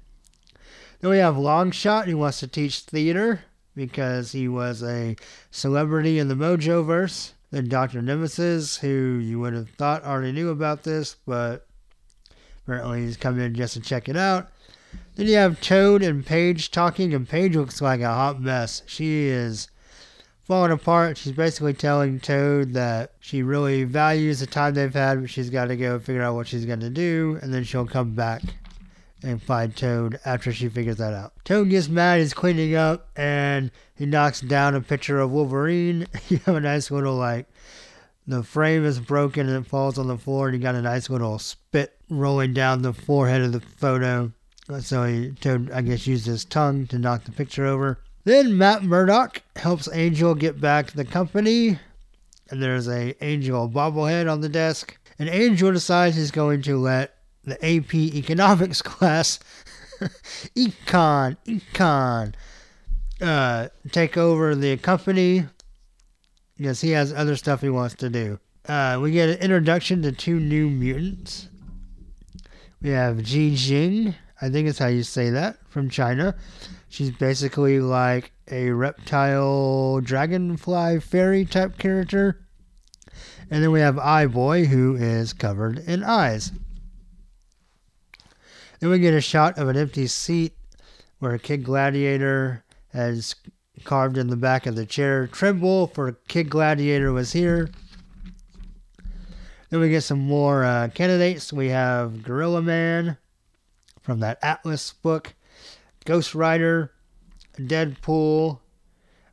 [1.00, 3.42] Then we have Longshot, who wants to teach theater
[3.76, 5.16] because he was a
[5.52, 7.34] celebrity in the Mojo verse.
[7.52, 8.02] Then Dr.
[8.02, 11.66] Nemesis, who you would have thought already knew about this, but
[12.64, 14.50] apparently he's come in just to check it out.
[15.16, 18.84] Then you have Toad and Paige talking, and Paige looks like a hot mess.
[18.86, 19.70] She is
[20.50, 21.16] falling apart.
[21.16, 25.66] She's basically telling Toad that she really values the time they've had, but she's got
[25.66, 28.42] to go figure out what she's going to do, and then she'll come back
[29.22, 31.34] and find Toad after she figures that out.
[31.46, 36.08] Toad gets mad, he's cleaning up, and he knocks down a picture of Wolverine.
[36.30, 37.46] you have a nice little, like,
[38.26, 41.12] the frame is broken and it falls on the floor, and you got a nice
[41.12, 44.32] little spit rolling down the forehead of the photo.
[44.80, 48.00] So he, Toad, I guess, used his tongue to knock the picture over.
[48.24, 51.80] Then Matt Murdock helps Angel get back the company,
[52.50, 54.98] and there's a Angel bobblehead on the desk.
[55.18, 59.40] And Angel decides he's going to let the AP economics class,
[60.56, 62.34] econ, econ,
[63.22, 65.46] uh, take over the company
[66.58, 68.40] because he has other stuff he wants to do.
[68.68, 71.48] Uh, we get an introduction to two new mutants.
[72.82, 76.36] We have Ji Jing, I think is how you say that, from China.
[76.90, 82.46] She's basically like a reptile, dragonfly, fairy type character.
[83.50, 86.52] And then we have Eye Boy, who is covered in eyes.
[88.80, 90.54] Then we get a shot of an empty seat
[91.20, 93.36] where Kid Gladiator has
[93.84, 95.28] carved in the back of the chair.
[95.28, 97.70] Tremble for Kid Gladiator was here.
[99.70, 101.54] Then we get some more uh, candidates.
[101.54, 103.18] We have Gorilla Man
[104.02, 105.36] from that Atlas book,
[106.06, 106.92] Ghost Rider,
[107.58, 108.60] Deadpool,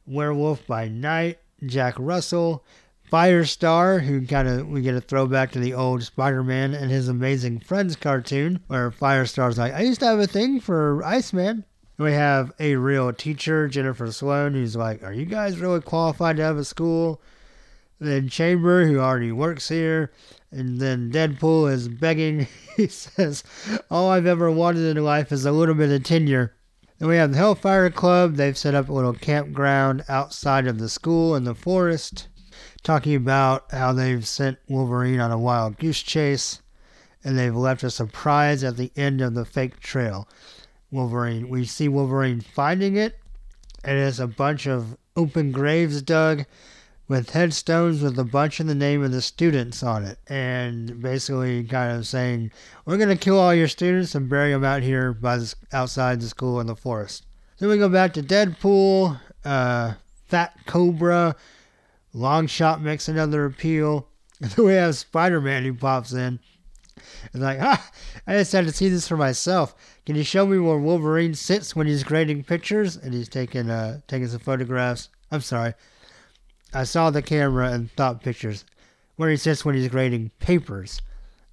[0.06, 2.64] Werewolf by Night, Jack Russell,
[3.10, 7.60] Firestar, who kind of we get a throwback to the old Spider-Man and his Amazing
[7.60, 11.64] Friends cartoon, where Firestar's like, I used to have a thing for Iceman.
[11.98, 16.42] We have a real teacher, Jennifer Sloan, who's like, Are you guys really qualified to
[16.42, 17.22] have a school?
[17.98, 20.12] Then Chamber, who already works here.
[20.56, 22.46] And then Deadpool is begging.
[22.76, 23.44] he says,
[23.90, 26.56] All I've ever wanted in life is a little bit of tenure.
[26.98, 28.36] Then we have the Hellfire Club.
[28.36, 32.28] They've set up a little campground outside of the school in the forest
[32.82, 36.62] talking about how they've sent Wolverine on a wild goose chase
[37.22, 40.26] and they've left a surprise at the end of the fake trail.
[40.90, 43.18] Wolverine, we see Wolverine finding it,
[43.84, 46.46] and it's a bunch of open graves dug
[47.08, 51.64] with headstones with a bunch of the name of the students on it, and basically
[51.64, 52.50] kind of saying,
[52.84, 56.28] "We're gonna kill all your students and bury them out here by the, outside the
[56.28, 57.24] school in the forest."
[57.58, 59.94] Then we go back to Deadpool, uh,
[60.26, 61.36] Fat Cobra,
[62.12, 64.08] Long Shot makes another appeal.
[64.38, 66.40] And then we have Spider Man who pops in.
[67.32, 67.90] And like, ah,
[68.26, 69.74] I just had to see this for myself.
[70.04, 72.96] Can you show me where Wolverine sits when he's grading pictures?
[72.96, 75.08] And he's taking uh taking some photographs.
[75.30, 75.72] I'm sorry.
[76.72, 78.64] I saw the camera and thought pictures.
[79.16, 81.00] Where he sits when he's grading papers.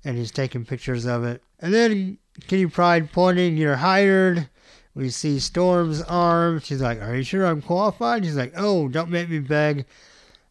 [0.04, 1.42] And he's taking pictures of it.
[1.60, 4.50] And then Kitty Pryde pointing, you're hired.
[4.96, 6.60] We see Storm's arm.
[6.60, 8.26] She's like, Are you sure I'm qualified?
[8.26, 9.86] She's like, Oh, don't make me beg.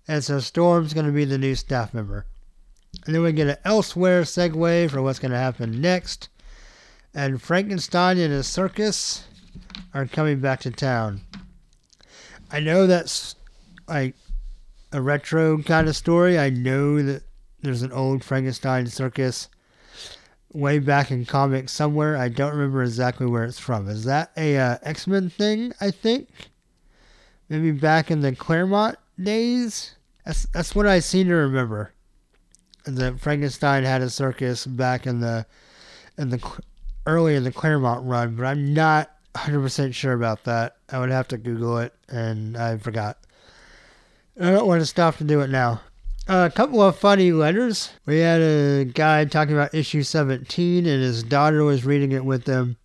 [0.09, 2.27] And so Storm's going to be the new staff member.
[3.07, 6.29] And then we get an elsewhere segue for what's going to happen next.
[7.15, 9.25] And Frankenstein and his circus
[9.95, 11.21] are coming back to town.
[12.51, 13.35] I know that's
[13.89, 14.15] like
[14.93, 16.39] a retro kind of story.
[16.39, 17.23] I know that
[17.61, 19.49] there's an old Frankenstein circus
[20.53, 22.17] way back in comics somewhere.
[22.17, 23.89] I don't remember exactly where it's from.
[23.89, 25.73] Is that a uh, X Men thing?
[25.81, 26.29] I think
[27.49, 29.97] maybe back in the Claremont days.
[30.25, 31.93] That's that's what I seem to remember.
[32.85, 35.47] That Frankenstein had a circus back in the
[36.19, 36.61] in the
[37.07, 40.77] early in the Claremont run, but I'm not 100% sure about that.
[40.91, 43.19] I would have to Google it, and I forgot.
[44.41, 45.81] I don't want to stop to do it now.
[46.29, 47.91] Uh, a couple of funny letters.
[48.07, 52.47] We had a guy talking about issue 17, and his daughter was reading it with
[52.47, 52.77] him,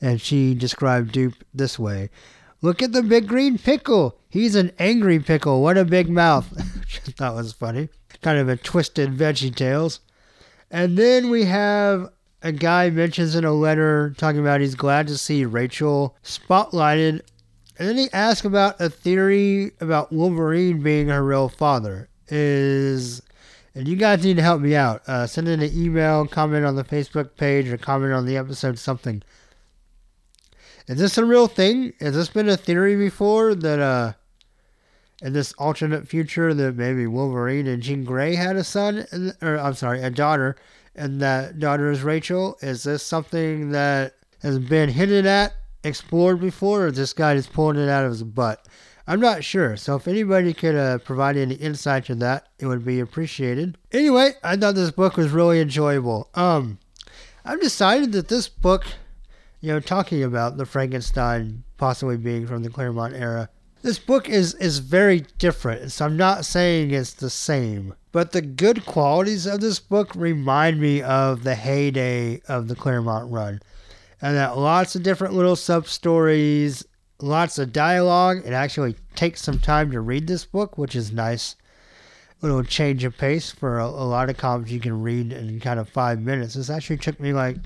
[0.00, 2.10] and she described Doop this way
[2.62, 4.18] Look at the big green pickle.
[4.28, 5.62] He's an angry pickle.
[5.62, 6.46] What a big mouth.
[7.16, 7.88] Thought was funny.
[8.20, 10.00] Kind of a twisted veggie tales.
[10.70, 12.10] And then we have
[12.42, 17.22] a guy mentions in a letter talking about he's glad to see Rachel spotlighted.
[17.80, 22.10] And then he asks about a theory about Wolverine being her real father.
[22.28, 23.22] Is
[23.74, 25.00] and you guys need to help me out.
[25.08, 28.78] Uh, send in an email, comment on the Facebook page, or comment on the episode,
[28.78, 29.22] something.
[30.88, 31.94] Is this a real thing?
[32.00, 34.12] Has this been a theory before that uh
[35.22, 39.06] in this alternate future that maybe Wolverine and Jean Grey had a son
[39.40, 40.54] or I'm sorry, a daughter
[40.94, 42.58] and that daughter is Rachel?
[42.60, 47.78] Is this something that has been hinted at explored before, or this guy is pulling
[47.78, 48.66] it out of his butt.
[49.06, 49.76] I'm not sure.
[49.76, 53.76] So if anybody could uh, provide any insight to that, it would be appreciated.
[53.90, 56.28] Anyway, I thought this book was really enjoyable.
[56.34, 56.78] Um,
[57.44, 58.84] I've decided that this book,
[59.60, 63.48] you know, talking about the Frankenstein possibly being from the Claremont era,
[63.82, 65.90] this book is is very different.
[65.90, 70.80] So I'm not saying it's the same, but the good qualities of this book remind
[70.80, 73.60] me of the heyday of the Claremont run,
[74.22, 76.84] and that lots of different little sub stories
[77.22, 78.42] lots of dialogue.
[78.44, 81.56] It actually takes some time to read this book, which is nice.
[82.42, 85.78] Little change of pace for a, a lot of comics you can read in kind
[85.78, 86.54] of five minutes.
[86.54, 87.56] This actually took me like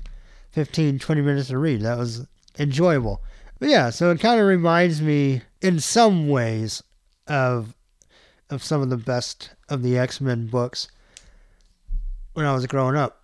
[0.51, 1.81] 15, 20 minutes to read.
[1.81, 2.27] That was
[2.59, 3.21] enjoyable.
[3.59, 6.83] But yeah, so it kind of reminds me in some ways
[7.27, 7.73] of
[8.51, 10.87] of some of the best of the X-Men books
[12.33, 13.23] when I was growing up.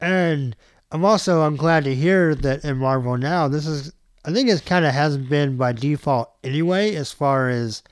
[0.00, 0.56] And
[0.94, 3.92] I'm also I'm glad to hear that in Marvel now this is
[4.24, 7.82] I think it kind of has been by default anyway, as far as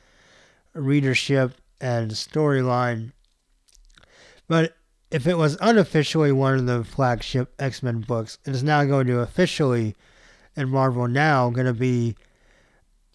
[0.73, 3.11] readership and storyline.
[4.47, 4.77] But
[5.11, 9.09] if it was unofficially one of the flagship X Men books, it is now going
[9.09, 9.97] to officially,
[10.55, 12.15] in Marvel now, going to be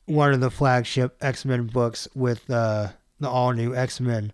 [0.06, 2.90] one of the flagship X Men books with uh,
[3.22, 4.34] the all new X Men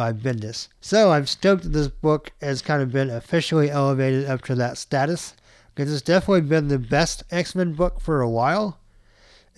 [0.00, 0.68] by Bendis.
[0.80, 4.78] So I'm stoked that this book has kind of been officially elevated up to that
[4.78, 5.34] status
[5.74, 8.78] because it's definitely been the best X Men book for a while.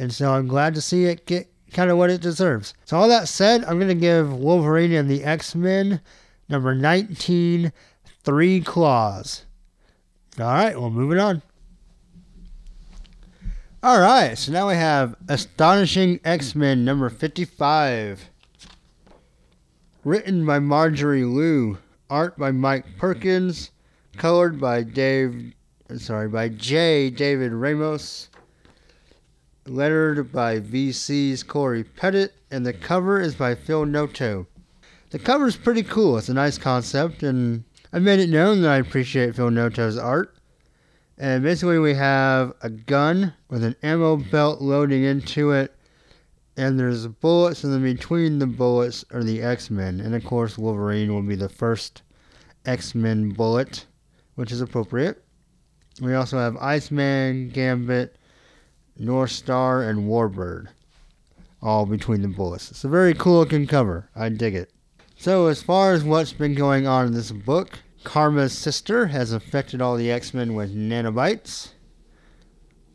[0.00, 2.74] And so I'm glad to see it get kind of what it deserves.
[2.85, 6.00] So, all that said, I'm going to give Wolverine and the X Men
[6.48, 7.72] number 19
[8.24, 9.44] three claws.
[10.40, 11.42] All right, well, moving on.
[13.81, 18.32] All right, so now we have Astonishing X Men number 55.
[20.05, 21.79] Written by Marjorie Liu,
[22.11, 23.71] art by Mike Perkins,
[24.17, 25.55] colored by Dave
[25.99, 27.11] sorry, by J.
[27.11, 28.29] David Ramos,
[29.67, 32.29] lettered by VC's Cory Petit.
[32.51, 34.47] and the cover is by Phil Noto.
[35.11, 36.19] The cover is pretty cool.
[36.19, 40.35] It's a nice concept, and I made it known that I appreciate Phil Noto's art.
[41.17, 45.73] And basically, we have a gun with an ammo belt loading into it,
[46.62, 50.01] and there's bullets, and then between the bullets are the X Men.
[50.01, 52.03] And of course, Wolverine will be the first
[52.64, 53.87] X Men bullet,
[54.37, 55.25] which is appropriate.
[56.01, 58.16] We also have Iceman, Gambit,
[58.98, 60.68] Northstar, and Warbird,
[61.61, 62.70] all between the bullets.
[62.70, 64.09] It's a very cool looking cover.
[64.14, 64.70] I dig it.
[65.16, 69.83] So, as far as what's been going on in this book, Karma's sister has infected
[69.83, 71.72] all the X Men with nanobites,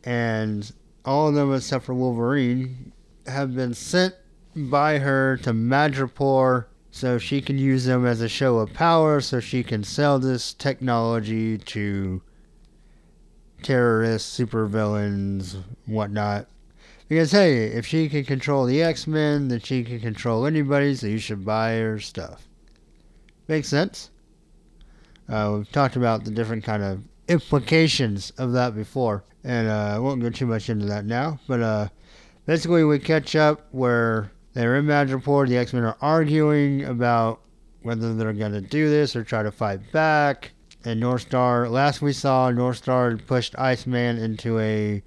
[0.06, 0.71] and
[1.03, 2.93] all of them except for Wolverine
[3.27, 4.15] have been sent
[4.55, 9.39] by her to Madripoor so she can use them as a show of power so
[9.39, 12.21] she can sell this technology to
[13.61, 16.47] terrorists, supervillains, whatnot.
[17.07, 21.07] Because hey, if she can control the X Men, then she can control anybody, so
[21.07, 22.47] you should buy her stuff.
[23.47, 24.09] Makes sense.
[25.29, 29.99] Uh, we've talked about the different kind of implications of that before, and uh, I
[29.99, 31.39] won't go too much into that now.
[31.47, 31.87] But uh,
[32.47, 35.47] basically, we catch up where they're in Madripoor.
[35.47, 37.41] The X Men are arguing about
[37.83, 41.69] whether they're going to do this or try to fight back and Northstar.
[41.69, 45.03] Last we saw, Northstar pushed Iceman into a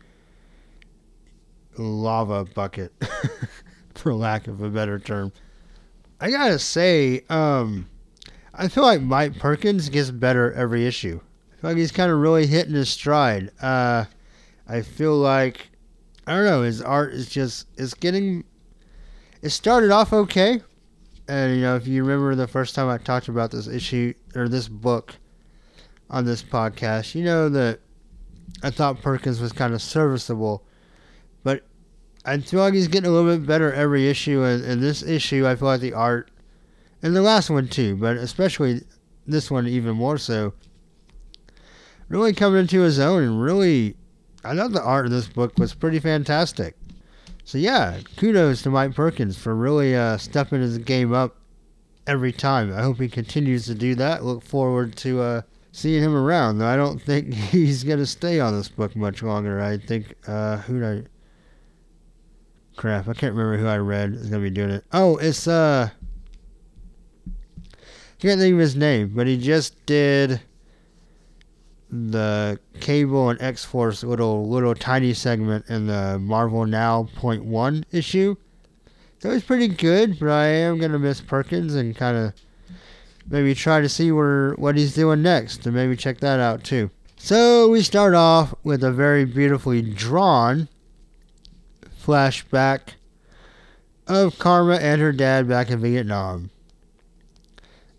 [1.79, 2.93] lava bucket,
[3.95, 5.33] for lack of a better term.
[6.21, 7.89] I gotta say, um,
[8.53, 11.21] I feel like Mike Perkins gets better every issue.
[11.53, 13.51] I feel like he's kind of really hitting his stride.
[13.61, 14.05] Uh,
[14.69, 15.70] I feel like
[16.31, 16.63] I don't know.
[16.63, 18.45] His art is just it's getting.
[19.43, 20.63] It started off okay,
[21.27, 24.49] and you know if you remember the first time I talked about this issue or
[24.49, 25.17] this book,
[26.09, 27.17] on this podcast.
[27.17, 27.81] You know that
[28.63, 30.65] I thought Perkins was kind of serviceable,
[31.43, 31.65] but
[32.25, 34.45] I feel like he's getting a little bit better every issue.
[34.45, 36.31] And in this issue, I feel like the art,
[37.03, 38.83] and the last one too, but especially
[39.27, 40.53] this one even more so,
[42.09, 43.97] really coming into his own and really,
[44.45, 46.77] I thought the art of this book was pretty fantastic.
[47.45, 51.37] So yeah, kudos to Mike Perkins for really uh, stepping his game up
[52.07, 52.73] every time.
[52.73, 54.25] I hope he continues to do that.
[54.25, 56.59] Look forward to uh, seeing him around.
[56.59, 59.61] Though I don't think he's gonna stay on this book much longer.
[59.61, 61.03] I think uh, who I
[62.77, 64.85] crap I can't remember who I read is gonna be doing it.
[64.93, 65.91] Oh, it's uh
[68.21, 70.43] can't think of his name, but he just did
[71.91, 77.85] the Cable and X Force little little tiny segment in the Marvel Now Point One
[77.91, 78.37] issue.
[79.19, 82.33] So was pretty good, but I am gonna miss Perkins and kind of
[83.29, 86.91] maybe try to see where what he's doing next and maybe check that out too.
[87.17, 90.69] So we start off with a very beautifully drawn
[92.03, 92.95] flashback
[94.07, 96.51] of Karma and her dad back in Vietnam.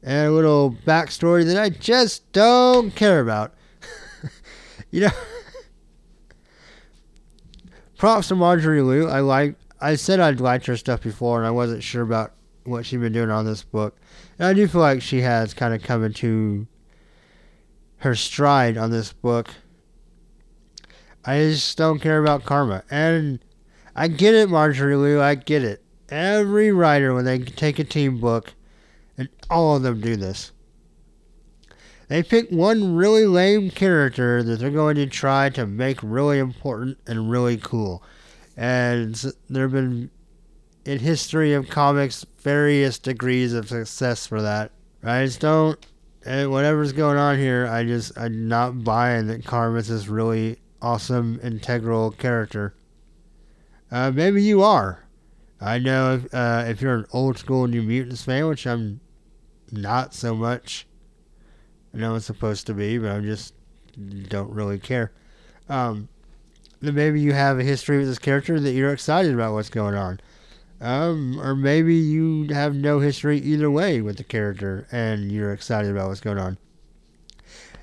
[0.01, 3.53] And a little backstory that I just don't care about.
[4.91, 5.09] You know,
[7.97, 9.07] props to Marjorie Liu.
[9.07, 9.55] I like.
[9.79, 12.33] I said I'd liked her stuff before, and I wasn't sure about
[12.65, 13.97] what she'd been doing on this book.
[14.37, 16.67] And I do feel like she has kind of come into
[17.97, 19.49] her stride on this book.
[21.23, 22.83] I just don't care about karma.
[22.89, 23.39] And
[23.95, 25.21] I get it, Marjorie Liu.
[25.21, 25.83] I get it.
[26.09, 28.53] Every writer, when they take a team book,
[29.17, 30.51] and all of them do this,
[32.11, 36.97] they pick one really lame character that they're going to try to make really important
[37.07, 38.03] and really cool.
[38.57, 39.15] And
[39.49, 40.11] there have been,
[40.83, 44.71] in history of comics, various degrees of success for that.
[45.01, 45.79] I just don't,
[46.25, 51.39] and whatever's going on here, I just, I'm not buying that Karma's this really awesome,
[51.41, 52.75] integral character.
[53.89, 55.05] Uh, maybe you are.
[55.61, 58.99] I know if, uh, if you're an old school New Mutants fan, which I'm
[59.71, 60.87] not so much.
[61.93, 63.53] I know it's supposed to be, but I just
[64.29, 65.11] don't really care.
[65.67, 66.07] Um,
[66.79, 69.95] then maybe you have a history with this character that you're excited about what's going
[69.95, 70.19] on.
[70.79, 75.91] Um, or maybe you have no history either way with the character and you're excited
[75.91, 76.57] about what's going on.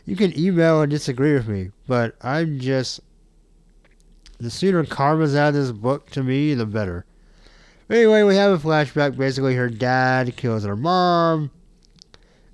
[0.04, 3.00] You can email and disagree with me, but I'm just.
[4.40, 7.04] The sooner Karma's out of this book to me, the better.
[7.90, 9.16] Anyway, we have a flashback.
[9.16, 11.50] Basically, her dad kills her mom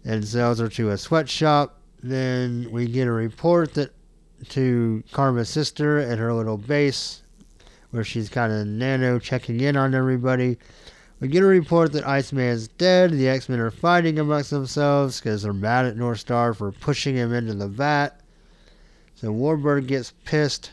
[0.05, 1.79] and sells her to a sweatshop.
[2.03, 3.93] Then we get a report that
[4.51, 7.23] to Karma's sister at her little base,
[7.91, 10.59] where she's kind of nano checking in on everybody.
[11.21, 13.13] We get a report that Iceman's dead.
[13.13, 17.33] The X Men are fighting amongst themselves because they're mad at Northstar for pushing him
[17.33, 18.21] into the vat.
[19.15, 20.73] So Warbird gets pissed.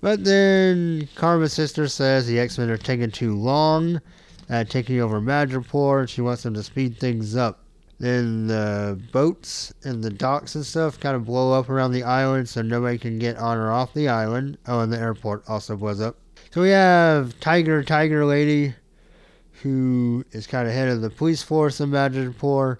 [0.00, 4.00] But then Karma's sister says the X Men are taking too long
[4.48, 6.08] at taking over Madripoor.
[6.08, 7.59] She wants them to speed things up.
[8.00, 12.48] Then the boats and the docks and stuff kind of blow up around the island
[12.48, 14.56] so nobody can get on or off the island.
[14.66, 16.16] Oh, and the airport also blows up.
[16.50, 18.74] So we have Tiger Tiger Lady,
[19.62, 22.78] who is kind of head of the police force in Madripoor.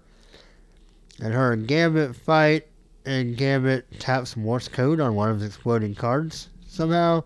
[1.21, 2.69] And her and Gambit fight,
[3.05, 7.25] and Gambit taps Morse code on one of the exploding cards somehow.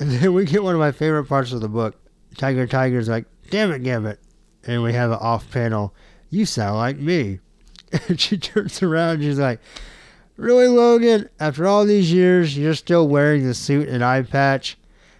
[0.00, 1.94] And then we get one of my favorite parts of the book.
[2.36, 4.18] Tiger Tiger's like, damn it, Gambit.
[4.66, 5.94] And we have an off panel
[6.34, 7.40] you sound like me.
[8.08, 9.60] And she turns around she's like,
[10.36, 11.28] Really, Logan?
[11.38, 14.76] After all these years, you're still wearing the suit and eye patch?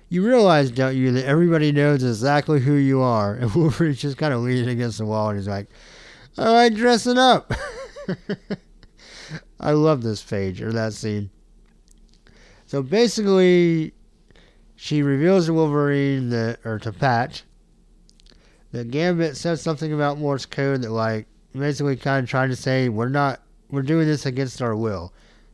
[0.08, 3.34] You realize, don't you, that everybody knows exactly who you are?
[3.40, 5.68] And Wolverine's just kind of leaning against the wall and he's like,
[6.36, 7.52] I'm dressing up.
[9.60, 11.30] I love this page or that scene.
[12.66, 13.94] So basically,
[14.74, 17.44] she reveals to Wolverine that, or to Patch,
[18.74, 22.88] the Gambit said something about Morse code that like basically kind of trying to say
[22.88, 25.12] we're not we're doing this against our will,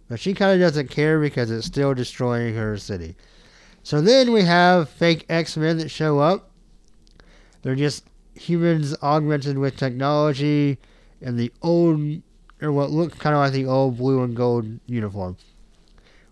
[0.08, 3.16] but she kind of doesn't care because it's still destroying her city.
[3.82, 6.50] So then we have fake X Men that show up.
[7.60, 10.78] They're just humans augmented with technology
[11.20, 12.22] and the old
[12.62, 15.36] or what looks kind of like the old blue and gold uniform.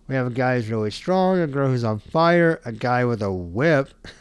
[0.07, 3.21] We have a guy who's really strong, a girl who's on fire, a guy with
[3.21, 3.91] a whip.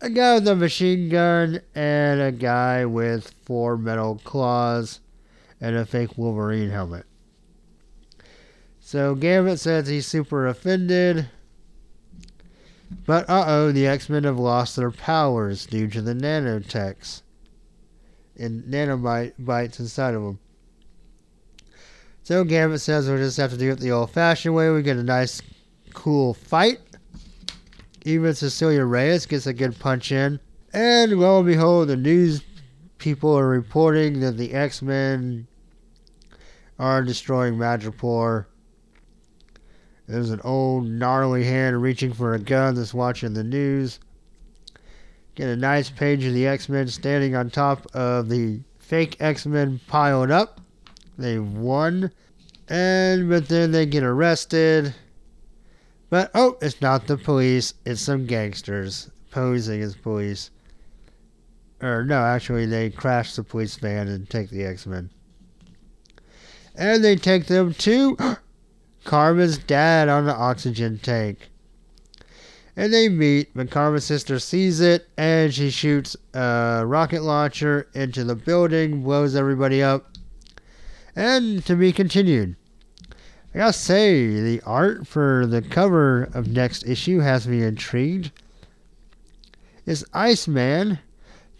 [0.00, 5.00] a guy with a machine gun and a guy with four metal claws
[5.60, 7.06] and a fake Wolverine helmet.
[8.80, 11.28] So Gambit says he's super offended.
[13.04, 17.22] But uh oh, the X Men have lost their powers due to the nanotechs
[18.38, 20.38] and nanobites inside of them.
[22.22, 24.70] So Gambit says we'll just have to do it the old fashioned way.
[24.70, 25.42] We get a nice,
[25.94, 26.85] cool fight
[28.06, 30.38] even Cecilia Reyes gets a good punch in.
[30.72, 32.40] And lo and behold, the news
[32.98, 35.48] people are reporting that the X Men
[36.78, 38.46] are destroying Madripoor.
[40.06, 43.98] There's an old gnarly hand reaching for a gun that's watching the news.
[45.34, 49.46] Get a nice page of the X Men standing on top of the fake X
[49.46, 50.60] Men piled up.
[51.18, 52.12] They've won.
[52.68, 54.94] And but then they get arrested.
[56.08, 60.50] But oh, it's not the police, it's some gangsters posing as police.
[61.82, 65.10] Or no, actually they crash the police van and take the X-Men.
[66.74, 68.16] And they take them to
[69.04, 71.50] Karma's dad on the oxygen tank.
[72.76, 78.22] And they meet, but Karma's sister sees it and she shoots a rocket launcher into
[78.22, 80.12] the building, blows everybody up.
[81.16, 82.56] And to be continued.
[83.56, 88.30] I gotta say, the art for the cover of next issue has me intrigued.
[89.86, 90.98] It's Iceman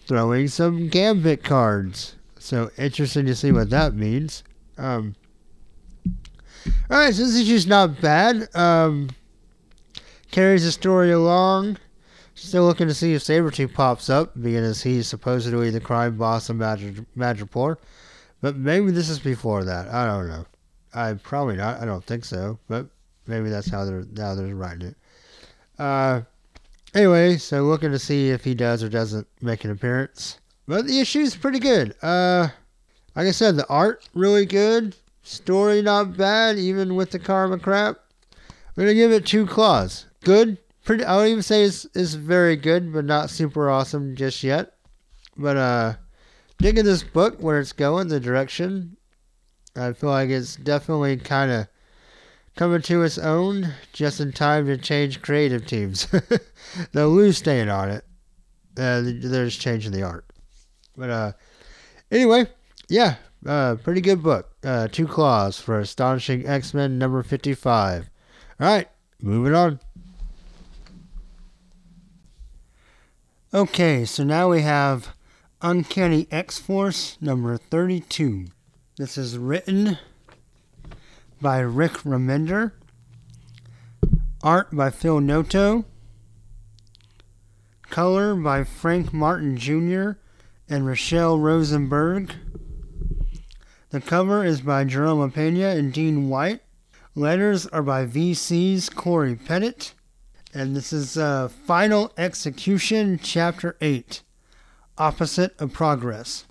[0.07, 2.17] throwing some Gambit cards.
[2.39, 4.45] So interesting to see what that means.
[4.77, 5.17] Um,
[6.91, 8.55] Alright, so this issue's not bad.
[8.55, 9.09] Um,
[10.31, 11.79] carries the story along.
[12.35, 16.51] Still looking to see if Sabretooth pops up, being as he's supposedly the crime boss
[16.51, 17.79] of Madripoor.
[18.43, 19.89] But maybe this is before that.
[19.89, 20.45] I don't know.
[20.97, 21.81] I probably not.
[21.81, 22.59] I don't think so.
[22.69, 22.87] But
[23.27, 24.97] maybe that's how they're how they're writing it.
[25.79, 26.23] Uh,
[26.95, 30.39] anyway, so looking to see if he does or doesn't make an appearance.
[30.67, 31.95] But the issue's pretty good.
[32.03, 32.49] Uh,
[33.15, 34.97] like I said, the art really good.
[35.23, 37.99] Story not bad, even with the karma crap.
[38.49, 40.07] I'm gonna give it two claws.
[40.25, 40.59] Good.
[40.85, 41.05] Pretty.
[41.05, 44.75] I would even say it's, it's very good, but not super awesome just yet.
[45.37, 45.95] But uh,
[46.59, 48.97] digging this book, where it's going, the direction.
[49.77, 51.69] I feel like it's definitely kind of
[52.57, 56.07] coming to its own just in time to change creative teams.
[56.93, 58.05] the Liu's staying on it.
[58.79, 60.25] Uh, they're just changing the art.
[60.97, 61.33] But uh,
[62.11, 62.47] anyway,
[62.89, 64.51] yeah, uh, pretty good book.
[64.65, 68.11] Uh, two claws for Astonishing X Men number 55.
[68.59, 68.89] All right,
[69.21, 69.81] moving on.
[73.55, 75.15] Okay, so now we have
[75.63, 78.47] Uncanny X Force number 32.
[78.99, 79.99] This is written
[81.39, 82.73] by Rick Remender,
[84.43, 85.85] art by Phil Noto,
[87.91, 90.13] color by Frank Martin Jr.
[90.67, 92.33] and Rochelle Rosenberg.
[93.91, 96.63] The cover is by Jerome Pena and Dean White.
[97.15, 99.91] Letters are by VC's Cory Petit.
[100.55, 104.23] And this is uh, Final Execution, Chapter 8
[104.97, 106.47] Opposite of Progress.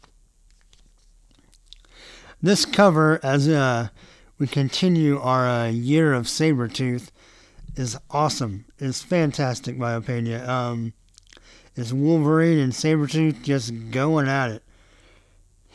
[2.42, 3.90] This cover, as uh,
[4.38, 7.10] we continue our uh, year of Sabretooth,
[7.76, 8.66] is awesome.
[8.80, 10.48] It's fantastic, my opinion.
[10.50, 10.94] Um,
[11.76, 14.64] it's Wolverine and Sabretooth just going at it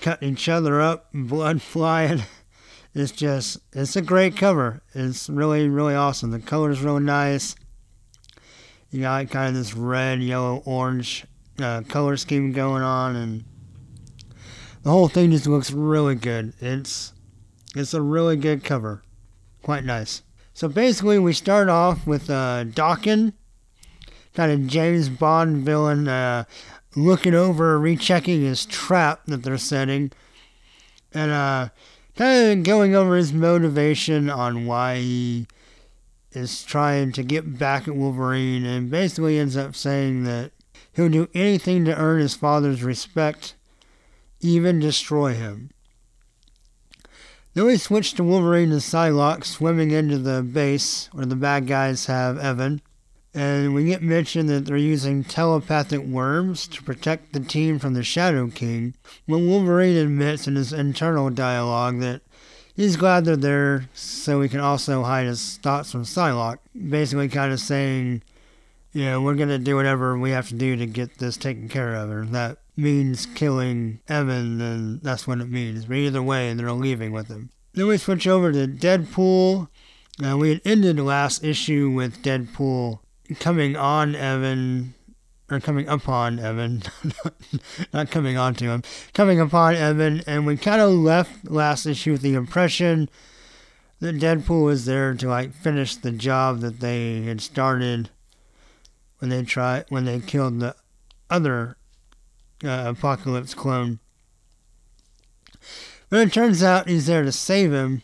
[0.01, 2.23] cutting each other up, blood flying.
[2.95, 4.83] It's just, it's a great cover.
[4.95, 6.31] It's really, really awesome.
[6.31, 7.55] The color is really nice.
[8.91, 11.25] You got kind of this red, yellow, orange
[11.63, 13.45] uh, color scheme going on, and
[14.83, 16.55] the whole thing just looks really good.
[16.61, 17.13] It's,
[17.75, 19.03] it's a really good cover.
[19.63, 20.23] Quite nice.
[20.55, 23.35] So basically, we start off with uh, Daken,
[24.35, 26.09] kind of James Bond villain.
[26.09, 26.45] Uh,
[26.97, 30.11] looking over, rechecking his trap that they're setting,
[31.13, 31.69] and uh,
[32.17, 35.47] kind of going over his motivation on why he
[36.33, 40.53] is trying to get back at Wolverine, and basically ends up saying that
[40.93, 43.55] he'll do anything to earn his father's respect,
[44.41, 45.71] even destroy him.
[47.55, 52.07] Then we switch to Wolverine and Psylocke swimming into the base where the bad guys
[52.07, 52.81] have Evan.
[53.35, 58.03] And we get mentioned that they're using telepathic worms to protect the team from the
[58.03, 58.95] Shadow King.
[59.27, 62.23] When Wolverine admits in his internal dialogue that
[62.75, 66.59] he's glad they're there so he can also hide his thoughts from Psylocke.
[66.89, 68.23] Basically, kind of saying,
[68.93, 71.69] you know, we're going to do whatever we have to do to get this taken
[71.69, 72.11] care of.
[72.11, 75.85] Or that means killing Evan, then that's what it means.
[75.85, 77.51] But either way, they're leaving with him.
[77.75, 79.69] Then we switch over to Deadpool.
[80.25, 83.01] Uh, we had ended the last issue with Deadpool
[83.39, 84.95] coming on Evan,
[85.51, 86.83] or coming upon Evan,
[87.93, 88.83] not coming onto him,
[89.15, 93.09] coming upon Evan, and we kind of left last issue with the impression
[94.01, 98.11] that Deadpool was there to like finish the job that they had started
[99.19, 100.75] when they tried when they killed the
[101.29, 101.77] other
[102.65, 103.99] uh, Apocalypse clone.
[106.09, 108.03] But it turns out he's there to save him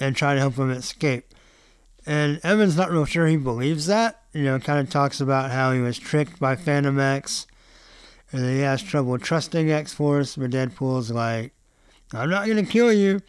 [0.00, 1.34] and try to help him escape.
[2.06, 4.22] And Evan's not real sure he believes that.
[4.32, 7.46] You know, kind of talks about how he was tricked by Fantomex
[8.34, 11.52] and he has trouble trusting X Force, but Deadpool's like,
[12.12, 13.20] I'm not going to kill you.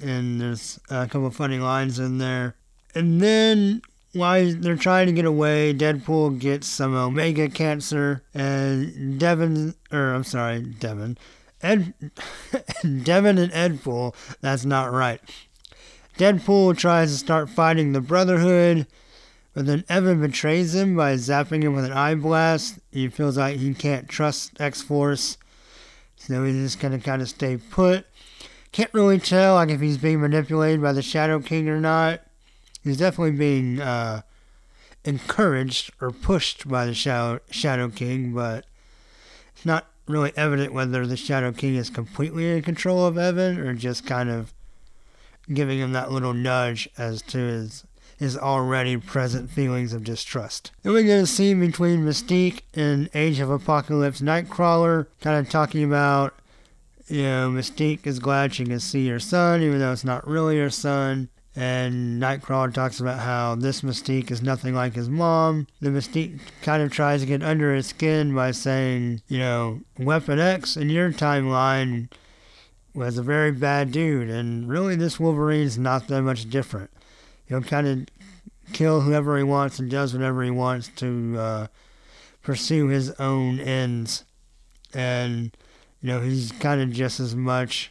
[0.00, 2.54] And there's a couple funny lines in there.
[2.94, 3.82] And then
[4.12, 10.24] while they're trying to get away, Deadpool gets some Omega cancer, and Devon, or I'm
[10.24, 11.18] sorry, Devon,
[11.62, 11.92] Ed,
[13.02, 15.20] Devon and Edpool, that's not right.
[16.16, 18.86] Deadpool tries to start fighting the Brotherhood,
[19.54, 22.78] but then Evan betrays him by zapping him with an eye blast.
[22.90, 25.36] He feels like he can't trust X Force,
[26.16, 28.06] so he's just gonna kind of stay put.
[28.72, 32.22] Can't really tell like if he's being manipulated by the Shadow King or not.
[32.82, 34.22] He's definitely being uh,
[35.04, 38.64] encouraged or pushed by the Shadow Shadow King, but
[39.54, 43.74] it's not really evident whether the Shadow King is completely in control of Evan or
[43.74, 44.52] just kind of
[45.52, 47.84] giving him that little nudge as to his
[48.18, 50.72] his already present feelings of distrust.
[50.82, 55.84] Then we get a scene between Mystique and Age of Apocalypse Nightcrawler, kind of talking
[55.84, 56.34] about,
[57.06, 60.58] you know, Mystique is glad she can see her son, even though it's not really
[60.58, 61.28] her son.
[61.58, 65.66] And Nightcrawler talks about how this Mystique is nothing like his mom.
[65.80, 70.38] The Mystique kind of tries to get under his skin by saying, you know, Weapon
[70.38, 72.10] X in your timeline
[72.94, 76.90] was a very bad dude, and really this Wolverine's not that much different
[77.48, 78.06] he'll kind of
[78.72, 81.66] kill whoever he wants and does whatever he wants to uh,
[82.42, 84.24] pursue his own ends.
[84.94, 85.56] And,
[86.00, 87.90] you know, he's kind of just as much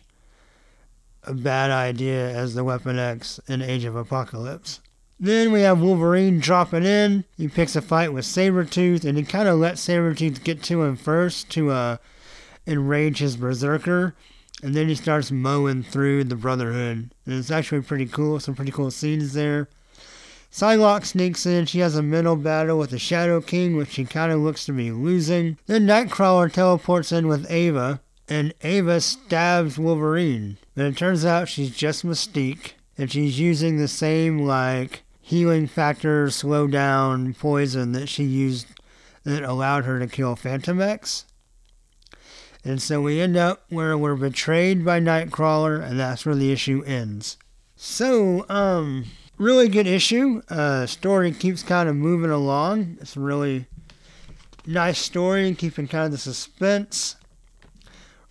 [1.28, 4.80] a bad idea as the Weapon X in Age of Apocalypse.
[5.19, 7.25] Then we have Wolverine dropping in.
[7.38, 10.95] He picks a fight with Sabretooth, and he kind of lets Sabretooth get to him
[10.95, 11.97] first to uh,
[12.67, 14.15] enrage his Berserker.
[14.61, 17.11] And then he starts mowing through the Brotherhood.
[17.25, 18.39] And it's actually pretty cool.
[18.39, 19.69] Some pretty cool scenes there.
[20.51, 21.65] Psylocke sneaks in.
[21.65, 24.71] She has a mental battle with the Shadow King, which she kind of looks to
[24.71, 25.57] be losing.
[25.65, 30.57] Then Nightcrawler teleports in with Ava, and Ava stabs Wolverine.
[30.78, 36.30] But it turns out she's just Mystique, and she's using the same, like, healing factor,
[36.30, 38.67] slow down poison that she used
[39.23, 41.23] that allowed her to kill Fantomex.
[42.63, 46.84] And so we end up where we're betrayed by Nightcrawler, and that's where the issue
[46.86, 47.38] ends.
[47.75, 49.05] So, um,
[49.39, 50.43] really good issue.
[50.47, 52.97] Uh, story keeps kind of moving along.
[53.01, 53.65] It's a really
[54.67, 57.15] nice story, and keeping kind of the suspense.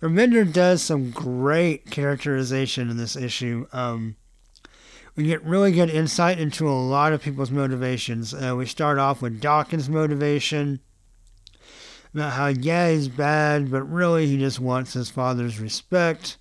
[0.01, 3.65] Remender does some great characterization in this issue.
[3.73, 4.15] Um,
[5.15, 8.33] we get really good insight into a lot of people's motivations.
[8.33, 10.79] Uh, we start off with Daken's motivation
[12.13, 16.37] about how, yeah, he's bad, but really he just wants his father's respect.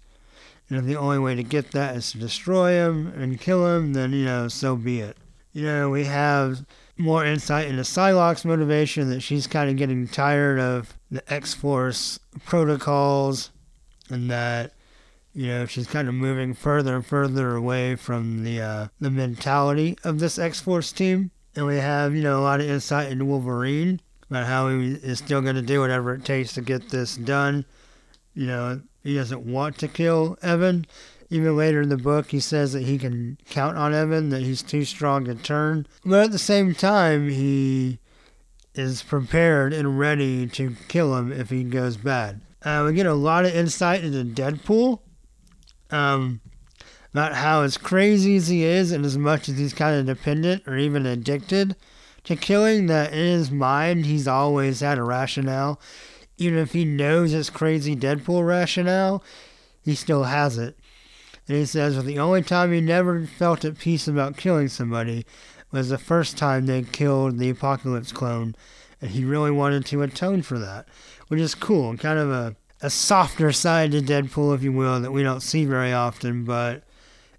[0.68, 3.94] And if the only way to get that is to destroy him and kill him,
[3.94, 5.16] then, you know, so be it.
[5.52, 6.66] You know, we have
[6.98, 12.18] more insight into Psylocke's motivation that she's kind of getting tired of the X Force
[12.44, 13.50] protocols
[14.08, 14.72] and that,
[15.34, 19.98] you know, she's kind of moving further and further away from the, uh, the mentality
[20.04, 21.30] of this X Force team.
[21.54, 25.18] And we have, you know, a lot of insight into Wolverine about how he is
[25.18, 27.64] still going to do whatever it takes to get this done.
[28.34, 30.86] You know, he doesn't want to kill Evan.
[31.28, 34.62] Even later in the book, he says that he can count on Evan, that he's
[34.62, 35.86] too strong to turn.
[36.04, 37.98] But at the same time, he
[38.74, 42.40] is prepared and ready to kill him if he goes bad.
[42.62, 45.00] Uh, we get a lot of insight into Deadpool.
[45.90, 46.40] Um,
[47.16, 50.62] about how as crazy as he is and as much as he's kind of dependent
[50.66, 51.74] or even addicted
[52.24, 55.80] to killing that in his mind he's always had a rationale.
[56.36, 59.24] Even if he knows it's crazy Deadpool rationale,
[59.82, 60.76] he still has it.
[61.48, 65.24] And he says the only time he never felt at peace about killing somebody
[65.70, 68.54] was the first time they killed the Apocalypse clone,
[69.00, 70.86] and he really wanted to atone for that,
[71.28, 71.96] which is cool.
[71.96, 75.64] Kind of a, a softer side to Deadpool, if you will, that we don't see
[75.64, 76.82] very often, but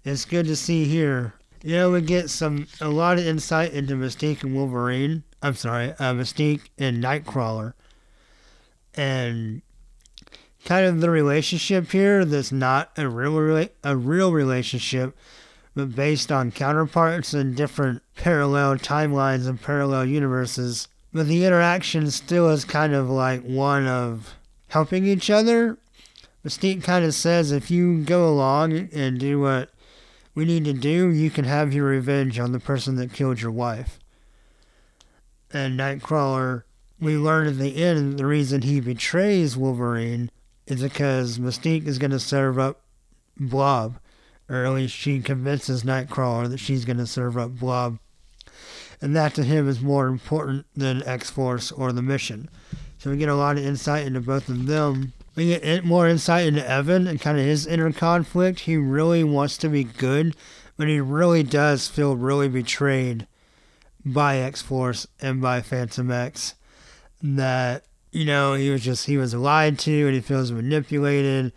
[0.04, 3.94] it's good to see here you know, we get some a lot of insight into
[3.94, 5.24] Mystique and Wolverine.
[5.42, 7.74] I'm sorry, uh, Mystique and Nightcrawler,
[8.94, 9.62] and
[10.68, 15.16] kind of the relationship here that's not a real a real relationship,
[15.74, 20.86] but based on counterparts and different parallel timelines and parallel universes.
[21.10, 24.34] But the interaction still is kind of like one of
[24.68, 25.78] helping each other.
[26.44, 29.70] Mystique kind of says if you go along and do what
[30.34, 33.52] we need to do, you can have your revenge on the person that killed your
[33.52, 33.98] wife.
[35.50, 36.64] And Nightcrawler,
[37.00, 40.30] we learn at the end the reason he betrays Wolverine
[40.70, 42.80] is because Mystique is going to serve up
[43.36, 43.98] Blob.
[44.48, 47.98] Or at least she convinces Nightcrawler that she's going to serve up Blob.
[49.00, 52.48] And that to him is more important than X Force or the mission.
[52.98, 56.48] So we get a lot of insight into both of them we get more insight
[56.48, 58.60] into Evan and kind of his inner conflict.
[58.60, 60.34] He really wants to be good,
[60.76, 63.28] but he really does feel really betrayed
[64.04, 66.54] by X Force and by Fantomex.
[67.22, 71.52] That, you know, he was just, he was lied to and he feels manipulated.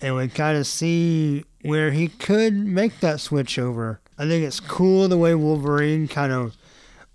[0.00, 4.00] And we kind of see where he could make that switch over.
[4.18, 6.56] I think it's cool the way Wolverine kind of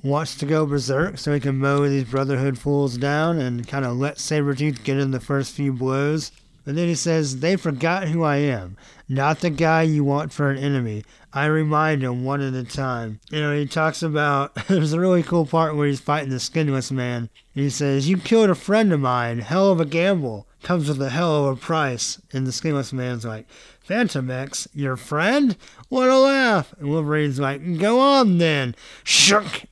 [0.03, 3.97] wants to go berserk so he can mow these Brotherhood fools down and kind of
[3.97, 6.32] let Sabretooth get in the first few blows.
[6.65, 10.49] But then he says, They forgot who I am, not the guy you want for
[10.49, 11.03] an enemy.
[11.38, 13.19] I remind him one at a time.
[13.29, 16.91] You know, he talks about there's a really cool part where he's fighting the skinless
[16.91, 17.29] man.
[17.53, 20.47] He says, You killed a friend of mine, hell of a gamble.
[20.63, 22.19] comes with a hell of a price.
[22.33, 23.45] And the skinless man's like,
[23.88, 25.55] Fantomex, your friend?
[25.89, 26.73] What a laugh.
[26.79, 28.73] And Wolverine's like, go on then.
[29.03, 29.65] Shook.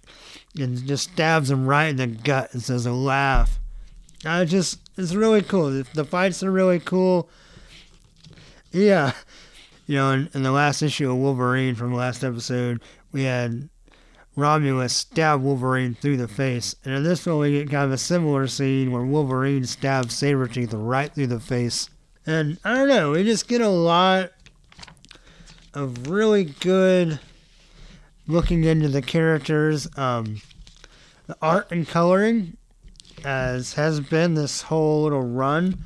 [0.60, 3.60] And just stabs him right in the gut and says, a laugh.
[4.24, 5.72] I just, it's really cool.
[5.96, 7.28] The fights are really cool.
[8.72, 9.14] Yeah.
[9.88, 12.82] You know, in, in the last issue of Wolverine from the last episode,
[13.12, 13.70] we had
[14.36, 16.76] Romulus stab Wolverine through the face.
[16.84, 20.72] And in this one, we get kind of a similar scene where Wolverine stabs Sabretooth
[20.74, 21.90] right through the face.
[22.26, 24.32] And I don't know, we just get a lot
[25.74, 27.20] of really good
[28.28, 29.88] looking into the characters.
[29.98, 30.42] Um,
[31.28, 32.58] the art and coloring,
[33.24, 35.86] as has been this whole little run,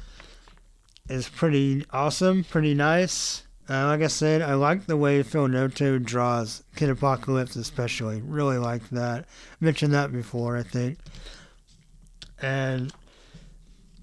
[1.09, 3.43] is pretty awesome, pretty nice.
[3.69, 8.19] Uh, like I said, I like the way Phil Noto draws Kid Apocalypse, especially.
[8.21, 9.25] Really like that.
[9.59, 10.97] Mentioned that before, I think.
[12.41, 12.91] And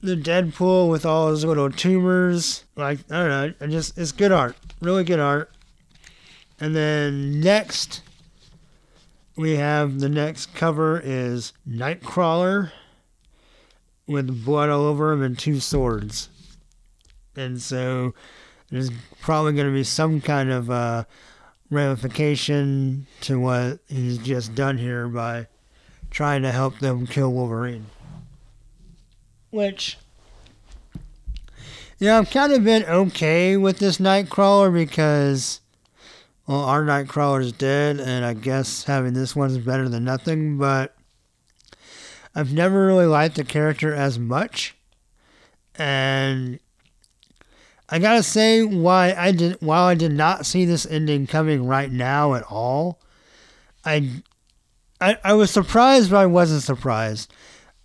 [0.03, 4.31] the Deadpool with all his little tumors, like I don't know, I just it's good
[4.31, 5.51] art, really good art.
[6.61, 8.03] And then next,
[9.37, 12.71] we have the next cover is Nightcrawler
[14.07, 16.29] with blood all over him and two swords.
[17.35, 18.15] And so
[18.71, 18.91] there's
[19.21, 21.05] probably going to be some kind of uh,
[21.71, 25.47] ramification to what he's just done here by
[26.11, 27.87] trying to help them kill Wolverine.
[29.51, 29.97] Which,
[32.01, 35.61] know, I've kind of been okay with this Nightcrawler because,
[36.47, 40.59] well, our Nightcrawler is dead, and I guess having this one is better than nothing,
[40.59, 40.95] but
[42.35, 44.75] I've never really liked the character as much.
[45.75, 46.59] And
[47.89, 51.91] I gotta say, why I did while I did not see this ending coming right
[51.91, 53.01] now at all,
[53.85, 54.23] I,
[55.01, 57.33] I, I was surprised, but I wasn't surprised.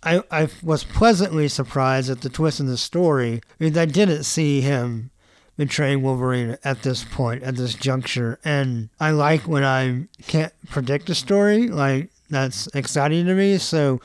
[0.02, 4.60] I, I was pleasantly surprised at the twist in the story because I didn't see
[4.60, 5.12] him
[5.56, 8.40] betraying Wolverine at this point, at this juncture.
[8.44, 13.58] And I like when I can't predict a story, like that's exciting to me.
[13.58, 14.00] So,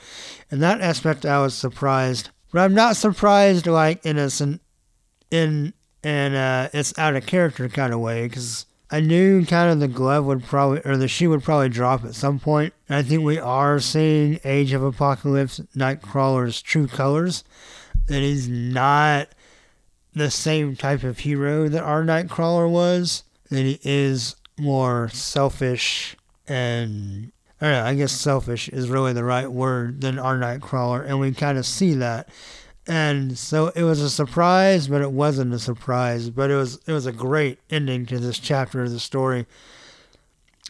[0.51, 2.29] in that aspect, I was surprised.
[2.51, 4.29] But I'm not surprised, like in a
[5.31, 5.73] in
[6.03, 9.87] and uh, it's out of character kind of way because I knew kind of the
[9.87, 12.73] glove would probably or the shoe would probably drop at some point.
[12.87, 17.43] And I think we are seeing Age of Apocalypse Nightcrawler's true colors.
[18.07, 19.29] That he's not
[20.13, 23.23] the same type of hero that our Nightcrawler was.
[23.49, 26.15] That he is more selfish
[26.47, 31.05] and I don't know, I guess selfish is really the right word than our Nightcrawler,
[31.05, 32.29] and we kind of see that.
[32.87, 36.29] And so it was a surprise, but it wasn't a surprise.
[36.29, 39.45] But it was it was a great ending to this chapter of the story.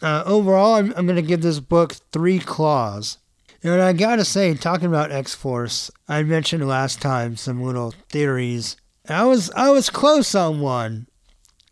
[0.02, 3.18] Uh, overall, I'm, I'm going to give this book three claws.
[3.62, 8.76] And I gotta say, talking about X Force, I mentioned last time some little theories.
[9.08, 11.08] I was I was close on one.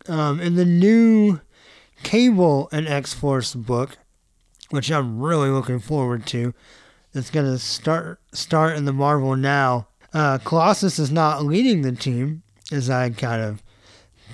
[0.09, 1.39] Um, in the new
[2.03, 3.97] Cable and X Force book,
[4.69, 6.53] which I'm really looking forward to,
[7.13, 12.43] it's gonna start start in the Marvel Now uh, Colossus is not leading the team,
[12.71, 13.63] as I kind of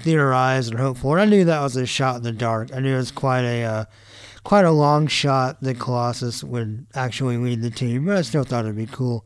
[0.02, 1.20] theorized or hoped for.
[1.20, 2.70] I knew that was a shot in the dark.
[2.74, 3.86] I knew it was quite a uh,
[4.44, 8.66] quite a long shot that Colossus would actually lead the team, but I still thought
[8.66, 9.26] it'd be cool.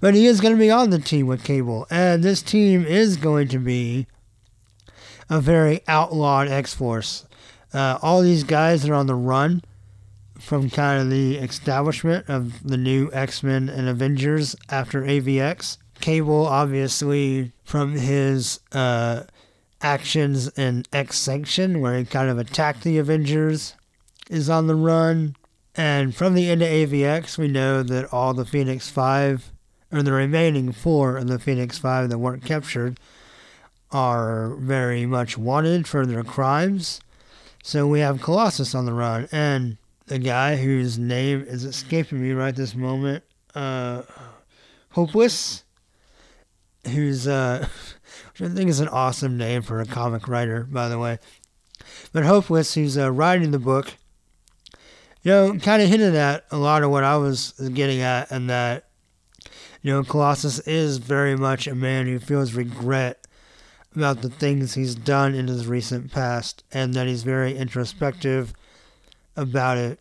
[0.00, 3.16] But he is going to be on the team with Cable, and this team is
[3.16, 4.06] going to be
[5.30, 7.26] a very outlawed X Force.
[7.72, 9.62] Uh, all these guys are on the run
[10.42, 15.78] from kind of the establishment of the new X Men and Avengers after AVX.
[16.00, 19.22] Cable, obviously, from his uh,
[19.80, 23.74] actions in X Sanction, where he kind of attacked the Avengers,
[24.28, 25.36] is on the run.
[25.74, 29.52] And from the end of AVX, we know that all the Phoenix Five,
[29.92, 32.98] or the remaining four of the Phoenix Five that weren't captured,
[33.92, 37.00] are very much wanted for their crimes.
[37.62, 39.28] So we have Colossus on the run.
[39.30, 39.76] And
[40.06, 43.24] the guy whose name is escaping me right this moment,
[43.54, 44.02] uh,
[44.90, 45.64] Hopeless,
[46.86, 47.66] who's, uh,
[48.32, 51.18] which I think is an awesome name for a comic writer, by the way.
[52.12, 53.94] But Hopeless, who's uh, writing the book,
[55.22, 58.50] you know, kind of hinted at a lot of what I was getting at, and
[58.50, 58.88] that,
[59.82, 63.26] you know, Colossus is very much a man who feels regret
[63.94, 68.52] about the things he's done in his recent past, and that he's very introspective
[69.36, 69.98] about it.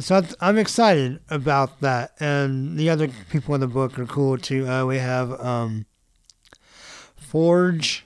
[0.00, 4.66] So I'm excited about that, and the other people in the book are cool too.
[4.66, 5.84] Uh, we have um,
[7.16, 8.04] Forge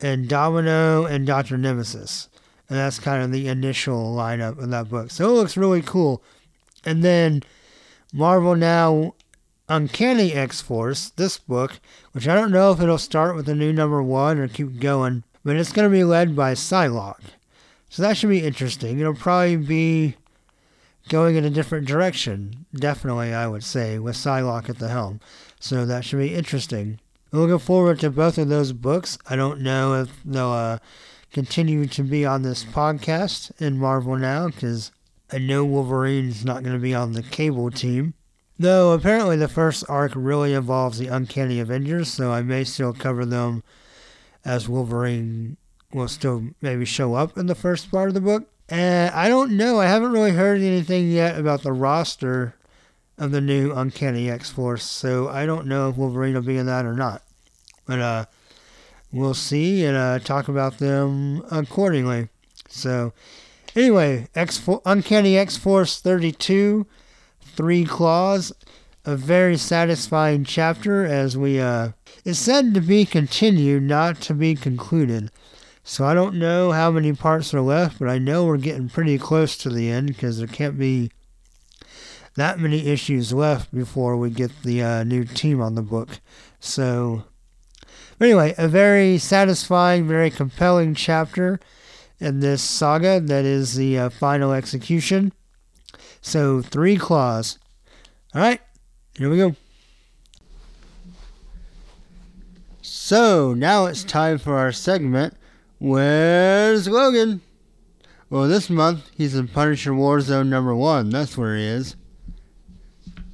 [0.00, 2.28] and Domino and Doctor Nemesis,
[2.68, 5.10] and that's kind of the initial lineup in that book.
[5.10, 6.22] So it looks really cool.
[6.84, 7.42] And then
[8.12, 9.14] Marvel now
[9.68, 11.80] Uncanny X Force, this book,
[12.12, 15.24] which I don't know if it'll start with a new number one or keep going,
[15.44, 17.20] but it's going to be led by Psylocke.
[17.88, 18.98] So that should be interesting.
[18.98, 20.16] It'll probably be
[21.08, 25.20] going in a different direction, definitely, I would say, with Psylocke at the helm.
[25.60, 27.00] So that should be interesting.
[27.32, 29.18] looking forward to both of those books.
[29.28, 30.78] I don't know if they'll uh,
[31.32, 34.90] continue to be on this podcast in Marvel now, because
[35.30, 38.14] I know Wolverine's not going to be on the cable team.
[38.58, 43.26] Though apparently the first arc really involves the Uncanny Avengers, so I may still cover
[43.26, 43.62] them
[44.44, 45.58] as Wolverine
[45.92, 48.48] will still maybe show up in the first part of the book.
[48.68, 49.80] And I don't know.
[49.80, 52.54] I haven't really heard anything yet about the roster
[53.18, 56.66] of the new Uncanny X Force, so I don't know if Wolverine will be in
[56.66, 57.22] that or not.
[57.86, 58.24] But uh,
[59.12, 62.28] we'll see and uh, talk about them accordingly.
[62.68, 63.12] So,
[63.74, 66.86] anyway, X Uncanny X Force 32,
[67.40, 68.52] Three Claws,
[69.04, 71.90] a very satisfying chapter as we uh,
[72.24, 75.30] it's said to be continued, not to be concluded.
[75.88, 79.18] So I don't know how many parts are left, but I know we're getting pretty
[79.18, 81.12] close to the end because there can't be
[82.34, 86.18] that many issues left before we get the uh, new team on the book.
[86.58, 87.22] So,
[88.20, 91.60] anyway, a very satisfying, very compelling chapter
[92.18, 95.32] in this saga that is the uh, final execution.
[96.20, 97.60] So, three claws.
[98.34, 98.60] All right,
[99.16, 99.54] here we go.
[102.82, 105.34] So, now it's time for our segment
[105.78, 107.42] Where's Logan?
[108.30, 111.10] Well, this month he's in Punisher Warzone number one.
[111.10, 111.96] That's where he is.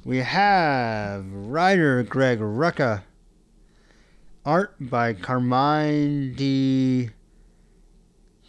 [0.03, 3.03] We have writer Greg Rucka.
[4.45, 7.11] Art by Carmine Di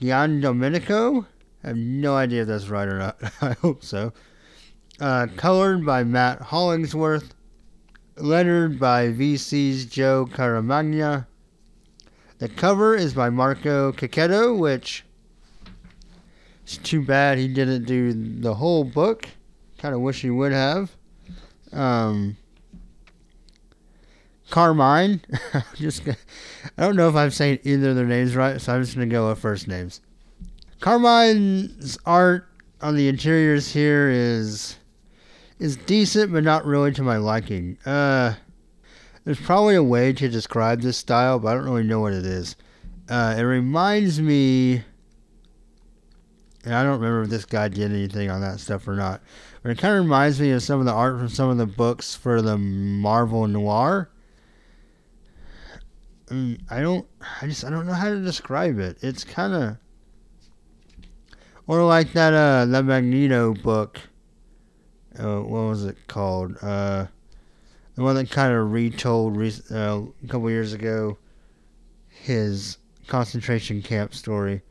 [0.00, 1.26] Giandomenico.
[1.62, 3.16] I have no idea if that's right or not.
[3.40, 4.12] I hope so.
[5.00, 7.32] Uh, colored by Matt Hollingsworth.
[8.16, 11.26] Lettered by VC's Joe Caramagna.
[12.44, 15.02] The cover is by Marco Checchetto, which
[16.62, 19.30] it's too bad he didn't do the whole book.
[19.78, 20.94] Kind of wish he would have.
[21.72, 22.36] Um,
[24.50, 25.22] Carmine.
[25.76, 26.16] just I
[26.76, 29.30] don't know if I'm saying either of their names right, so I'm just gonna go
[29.30, 30.02] with first names.
[30.80, 32.46] Carmine's art
[32.82, 34.76] on the interiors here is
[35.58, 37.78] is decent, but not really to my liking.
[37.86, 38.34] Uh,
[39.24, 42.26] there's probably a way to describe this style, but I don't really know what it
[42.26, 42.56] is.
[43.08, 44.82] Uh, it reminds me,
[46.64, 49.22] and I don't remember if this guy did anything on that stuff or not,
[49.62, 51.66] but it kind of reminds me of some of the art from some of the
[51.66, 54.10] books for the Marvel Noir.
[56.28, 57.06] And I don't,
[57.40, 58.98] I just, I don't know how to describe it.
[59.02, 59.76] It's kind of,
[61.66, 64.00] or like that, uh, that Magneto book.
[65.18, 66.56] Uh, what was it called?
[66.60, 67.06] Uh,
[67.94, 69.36] the one that kind of retold
[69.70, 71.18] uh, a couple years ago
[72.08, 74.62] his concentration camp story.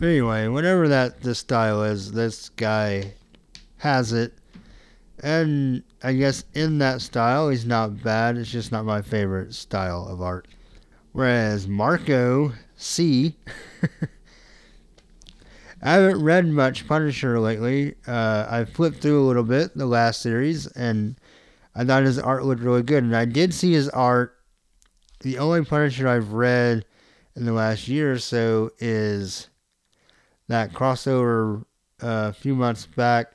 [0.00, 3.14] Anyway, whatever that this style is, this guy
[3.78, 4.34] has it.
[5.20, 8.36] And I guess in that style, he's not bad.
[8.36, 10.46] It's just not my favorite style of art.
[11.12, 13.34] Whereas Marco C.
[15.82, 17.94] I haven't read much Punisher lately.
[18.06, 21.16] Uh, I flipped through a little bit the last series, and
[21.78, 24.34] I thought his art looked really good, and I did see his art.
[25.20, 26.84] The only Punisher I've read
[27.36, 29.48] in the last year or so is
[30.48, 31.62] that crossover
[32.02, 33.28] uh, a few months back.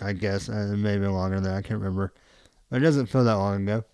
[0.00, 1.56] I guess uh, it may have been longer than that.
[1.56, 2.14] I can't remember,
[2.70, 3.84] but it doesn't feel that long ago.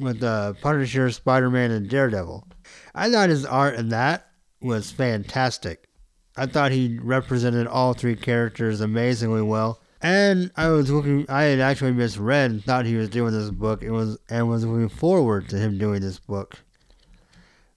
[0.00, 2.48] With uh, Punisher, Spider Man, and Daredevil.
[2.94, 4.26] I thought his art in that
[4.62, 5.86] was fantastic.
[6.34, 9.81] I thought he represented all three characters amazingly well.
[10.02, 13.92] And I was looking, I had actually misread thought he was doing this book and
[13.92, 16.58] was, and was looking forward to him doing this book.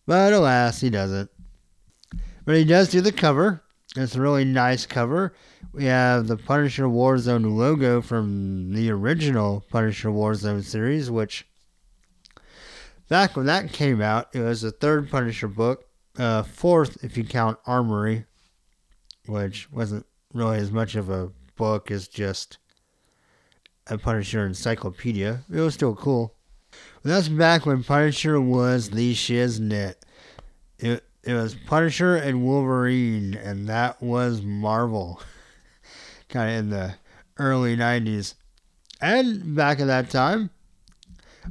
[0.08, 1.30] But alas, he doesn't.
[2.44, 3.62] But he does do the cover.
[3.96, 5.34] It's a really nice cover.
[5.72, 11.48] We have the Punisher Warzone logo from the original Punisher Warzone series, which
[13.08, 15.86] back when that came out, it was the third Punisher book,
[16.18, 18.26] uh, fourth if you count Armory,
[19.28, 22.58] which wasn't really as much of a book is just
[23.88, 25.42] a Punisher encyclopedia.
[25.52, 26.34] It was still cool.
[27.04, 29.96] But that's back when Punisher was the shiznit.
[30.80, 35.22] It, it was Punisher and Wolverine, and that was Marvel.
[36.30, 36.96] kind of in the
[37.38, 38.36] early 90s.
[39.02, 40.50] And back at that time,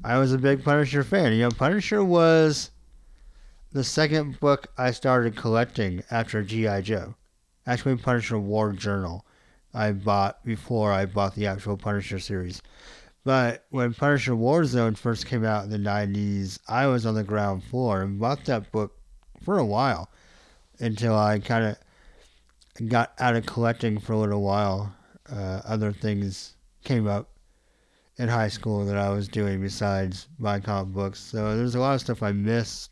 [0.02, 1.32] I was a big Punisher fan.
[1.32, 2.70] You know, Punisher was
[3.72, 6.80] the second book I started collecting after G.I.
[6.82, 7.14] Joe.
[7.66, 9.24] Actually, Punisher War Journal.
[9.74, 12.62] I bought before I bought the actual Punisher series.
[13.24, 17.64] But when Punisher Warzone first came out in the 90s, I was on the ground
[17.64, 18.96] floor and bought that book
[19.42, 20.10] for a while
[20.78, 24.94] until I kind of got out of collecting for a little while.
[25.30, 26.54] Uh, other things
[26.84, 27.30] came up
[28.18, 31.18] in high school that I was doing besides buying comic books.
[31.18, 32.90] So there's a lot of stuff I missed.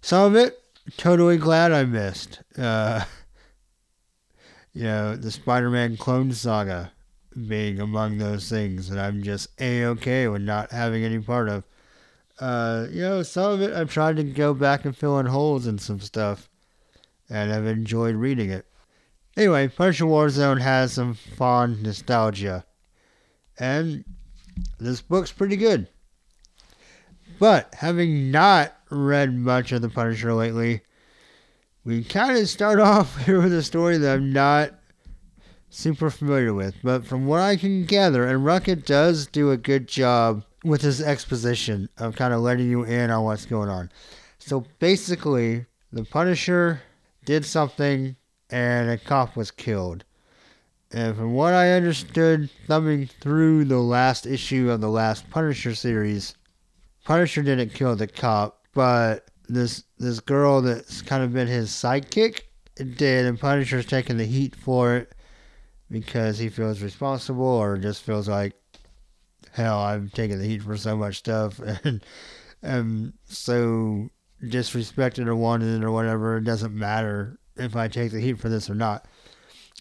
[0.00, 0.62] Some of it,
[0.96, 2.40] totally glad I missed.
[2.56, 3.04] Uh,
[4.76, 6.92] you know, the Spider Man clone saga
[7.48, 11.64] being among those things that I'm just a okay with not having any part of.
[12.38, 15.66] Uh, you know, some of it I've tried to go back and fill in holes
[15.66, 16.50] in some stuff,
[17.30, 18.66] and I've enjoyed reading it.
[19.34, 22.66] Anyway, Punisher Warzone has some fond nostalgia,
[23.58, 24.04] and
[24.78, 25.88] this book's pretty good.
[27.38, 30.82] But having not read much of the Punisher lately,
[31.86, 34.72] we kind of start off here with a story that I'm not
[35.70, 36.74] super familiar with.
[36.82, 41.00] But from what I can gather, and Rucka does do a good job with his
[41.00, 43.90] exposition of kind of letting you in on what's going on.
[44.38, 46.82] So basically, the Punisher
[47.24, 48.16] did something
[48.50, 50.04] and a cop was killed.
[50.92, 56.34] And from what I understood, thumbing through the last issue of the last Punisher series,
[57.04, 62.40] Punisher didn't kill the cop, but this this girl that's kind of been his sidekick
[62.76, 65.12] did, and Punisher's taking the heat for it
[65.90, 68.54] because he feels responsible or just feels like,
[69.52, 72.04] hell, I'm taking the heat for so much stuff and
[72.62, 74.10] am so
[74.42, 76.36] disrespected or wanted or whatever.
[76.36, 79.06] It doesn't matter if I take the heat for this or not.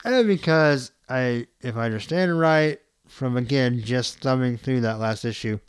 [0.03, 5.59] And because I, if I understand right, from again just thumbing through that last issue,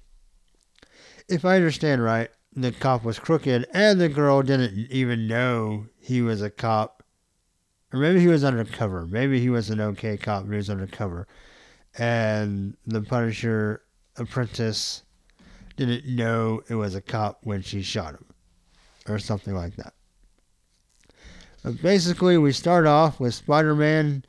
[1.29, 6.23] if I understand right, the cop was crooked and the girl didn't even know he
[6.23, 7.03] was a cop.
[7.93, 9.07] Or maybe he was undercover.
[9.07, 11.29] Maybe he was an okay cop, but he was undercover.
[11.99, 13.83] And the Punisher
[14.17, 15.03] apprentice
[15.77, 18.25] didn't know it was a cop when she shot him.
[19.07, 19.93] Or something like that.
[21.63, 24.25] But basically, we start off with Spider Man.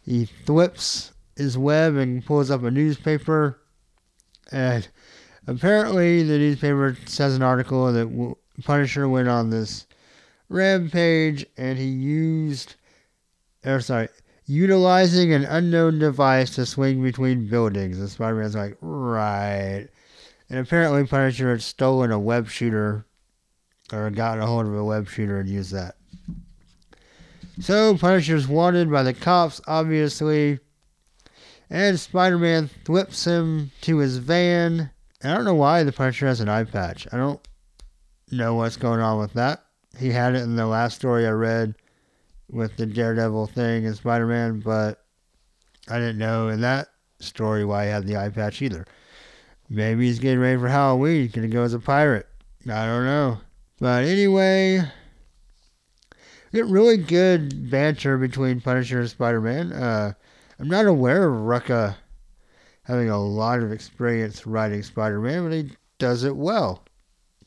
[0.00, 3.60] He thwips his web and pulls up a newspaper.
[4.52, 4.88] And
[5.46, 9.86] apparently, the newspaper says an article that Punisher went on this
[10.48, 12.74] rampage and he used,
[13.64, 14.08] or sorry,
[14.46, 17.98] utilizing an unknown device to swing between buildings.
[17.98, 19.88] And Spider Man's like, right.
[20.48, 23.06] And apparently, Punisher had stolen a web shooter
[23.92, 25.96] or gotten a hold of a web shooter and used that.
[27.60, 30.58] So, Punisher's wanted by the cops, obviously.
[31.70, 34.90] And Spider Man whips him to his van.
[35.24, 37.06] I don't know why the Punisher has an eye patch.
[37.12, 37.40] I don't
[38.30, 39.64] know what's going on with that.
[39.98, 41.74] He had it in the last story I read
[42.50, 45.04] with the Daredevil thing and Spider Man, but
[45.88, 46.88] I didn't know in that
[47.20, 48.86] story why he had the eye patch either.
[49.68, 51.22] Maybe he's getting ready for Halloween.
[51.22, 52.26] He's going to go as a pirate.
[52.68, 53.38] I don't know.
[53.80, 54.82] But anyway,
[56.52, 59.72] get really good banter between Punisher and Spider Man.
[59.72, 60.12] Uh,
[60.58, 61.96] I'm not aware of Rucka
[62.92, 66.84] having a lot of experience writing Spider Man, but he does it well.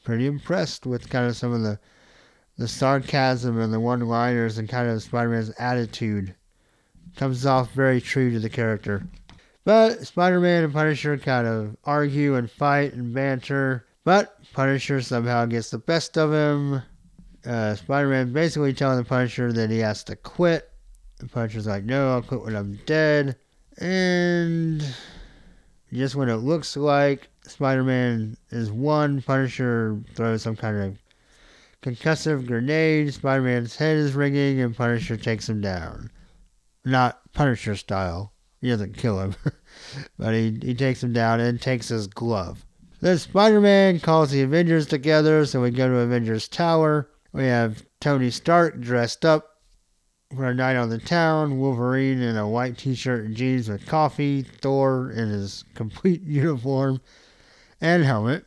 [0.04, 1.80] Pretty impressed with kind of some of the
[2.58, 6.34] the sarcasm and the one liners and kind of Spider Man's attitude.
[7.16, 9.06] Comes off very true to the character.
[9.66, 13.86] But Spider Man and Punisher kind of argue and fight and banter.
[14.04, 16.82] But Punisher somehow gets the best of him
[17.46, 20.72] uh, Spider Man basically telling the Punisher that he has to quit.
[21.20, 23.38] The Punisher's like, no, I'll quit when I'm dead.
[23.78, 24.84] And
[25.96, 30.98] just when it looks like Spider Man is won, Punisher throws some kind of
[31.82, 33.14] concussive grenade.
[33.14, 36.12] Spider Man's head is ringing, and Punisher takes him down.
[36.84, 38.34] Not Punisher style.
[38.62, 39.36] He doesn't kill him,
[40.18, 42.66] but he, he takes him down and takes his glove.
[43.02, 47.10] Then Spider Man calls the Avengers together, so we go to Avengers Tower.
[47.34, 49.55] We have Tony Stark dressed up
[50.36, 53.86] for a night on the town, Wolverine in a white t shirt and jeans with
[53.86, 57.02] coffee, Thor in his complete uniform
[57.82, 58.46] and helmet,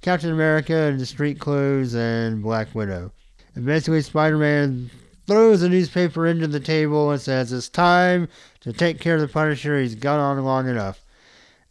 [0.00, 3.12] Captain America in the street clothes, and Black Widow.
[3.54, 4.90] And basically, Spider Man
[5.26, 8.28] throws a newspaper into the table and says, It's time
[8.60, 9.80] to take care of the Punisher.
[9.80, 11.02] He's gone on long enough.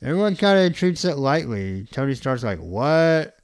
[0.01, 1.87] Everyone kind of treats it lightly.
[1.91, 3.37] Tony Stark's like, What?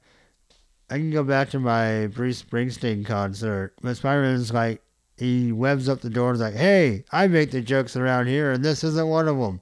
[0.90, 3.72] I can go back to my Bruce Springsteen concert.
[3.80, 4.82] But Spider-Man's like,
[5.22, 8.50] he webs up the door and is like, hey, I make the jokes around here,
[8.50, 9.60] and this isn't one of them.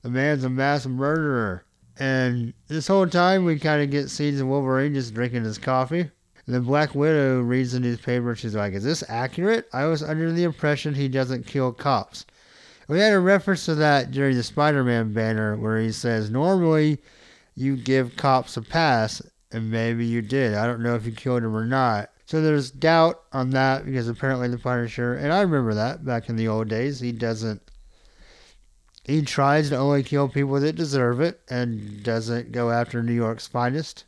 [0.00, 1.64] The man's a mass murderer.
[1.98, 6.00] And this whole time, we kind of get scenes of Wolverine just drinking his coffee.
[6.00, 9.68] And then Black Widow reads the newspaper and she's like, Is this accurate?
[9.74, 12.24] I was under the impression he doesn't kill cops.
[12.88, 16.98] We had a reference to that during the Spider Man banner where he says, Normally
[17.54, 19.20] you give cops a pass,
[19.52, 20.54] and maybe you did.
[20.54, 22.10] I don't know if you killed him or not.
[22.26, 26.36] So there's doubt on that because apparently the Punisher, and I remember that back in
[26.36, 27.60] the old days, he doesn't.
[29.04, 33.46] He tries to only kill people that deserve it and doesn't go after New York's
[33.46, 34.04] finest.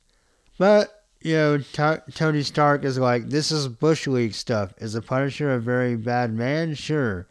[0.57, 4.73] But, you know, T- Tony Stark is like, this is Bush League stuff.
[4.79, 6.75] Is the Punisher a very bad man?
[6.75, 7.27] Sure.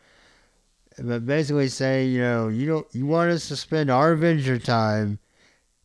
[1.00, 5.18] But basically say, you know, you don't you want us to spend our Avenger time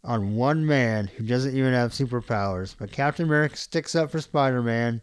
[0.03, 2.75] on one man who doesn't even have superpowers.
[2.79, 5.03] But Captain America sticks up for Spider Man.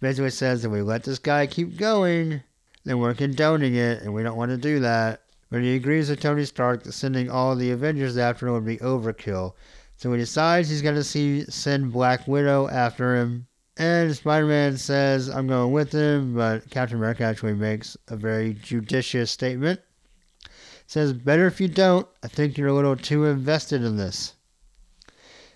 [0.00, 2.42] Basically says if we let this guy keep going,
[2.84, 5.22] then we're condoning it, and we don't want to do that.
[5.50, 8.78] But he agrees with Tony Stark that sending all the Avengers after him would be
[8.78, 9.54] overkill.
[9.96, 13.46] So he decides he's going to see send Black Widow after him.
[13.78, 18.54] And Spider Man says, I'm going with him, but Captain America actually makes a very
[18.54, 19.80] judicious statement
[20.86, 22.06] says, Better if you don't.
[22.22, 24.34] I think you're a little too invested in this.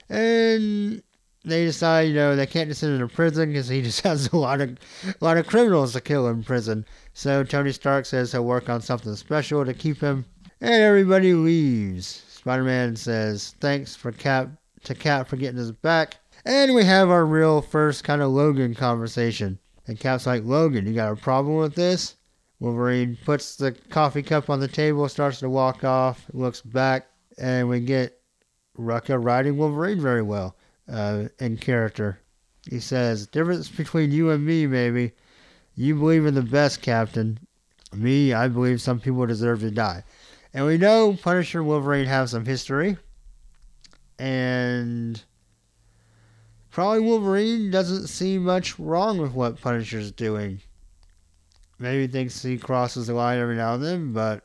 [0.09, 1.03] And
[1.45, 4.33] they decide, you know, they can't just send him to prison because he just has
[4.33, 6.85] a lot of a lot of criminals to kill in prison.
[7.15, 10.25] So Tony Stark says he'll work on something special to keep him,
[10.61, 12.25] and everybody leaves.
[12.29, 14.51] Spider-Man says thanks for Cap
[14.85, 18.75] to Cap for getting us back, and we have our real first kind of Logan
[18.75, 19.59] conversation.
[19.87, 22.17] And Cap's like, Logan, you got a problem with this?
[22.61, 27.09] Wolverine puts the coffee cup on the table, starts to walk off, looks back,
[27.39, 28.21] and we get
[28.79, 30.57] Rucka riding Wolverine very well
[30.87, 32.21] uh, in character.
[32.69, 35.13] He says, Difference between you and me, maybe.
[35.75, 37.39] You believe in the best, Captain.
[37.95, 40.05] Me, I believe some people deserve to die.
[40.53, 42.99] And we know Punisher and Wolverine have some history.
[44.19, 45.23] And
[46.71, 50.61] probably Wolverine doesn't see much wrong with what Punisher's doing
[51.81, 54.45] maybe thinks he crosses the line every now and then, but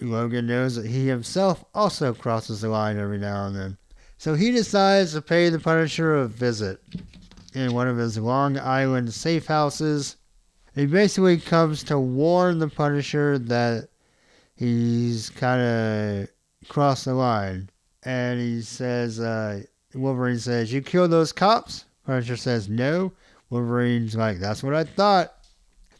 [0.00, 3.78] Logan knows that he himself also crosses the line every now and then.
[4.18, 6.80] So he decides to pay the Punisher a visit
[7.54, 10.16] in one of his Long Island safe houses.
[10.74, 13.88] He basically comes to warn the Punisher that
[14.56, 16.28] he's kind of
[16.68, 17.70] crossed the line.
[18.02, 19.62] And he says, uh,
[19.94, 21.84] Wolverine says, You killed those cops?
[22.06, 23.12] Punisher says, No.
[23.50, 25.34] Wolverine's like, That's what I thought.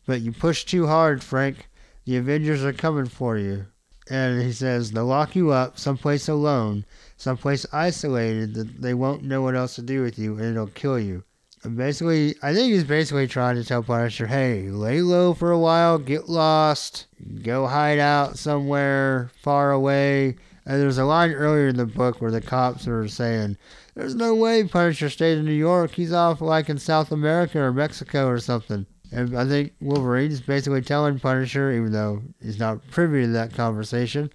[0.06, 1.68] But you push too hard, Frank.
[2.04, 3.66] The Avengers are coming for you.
[4.08, 6.84] And he says they'll lock you up someplace alone,
[7.16, 10.98] someplace isolated that they won't know what else to do with you and it'll kill
[10.98, 11.22] you.
[11.62, 15.58] And basically, I think he's basically trying to tell Punisher, hey, lay low for a
[15.58, 17.06] while, get lost,
[17.42, 20.36] go hide out somewhere far away.
[20.64, 23.58] And there's a line earlier in the book where the cops are saying,
[23.94, 25.92] there's no way Punisher stayed in New York.
[25.92, 28.86] He's off like in South America or Mexico or something.
[29.12, 33.52] And I think Wolverine is basically telling Punisher, even though he's not privy to that
[33.52, 34.30] conversation,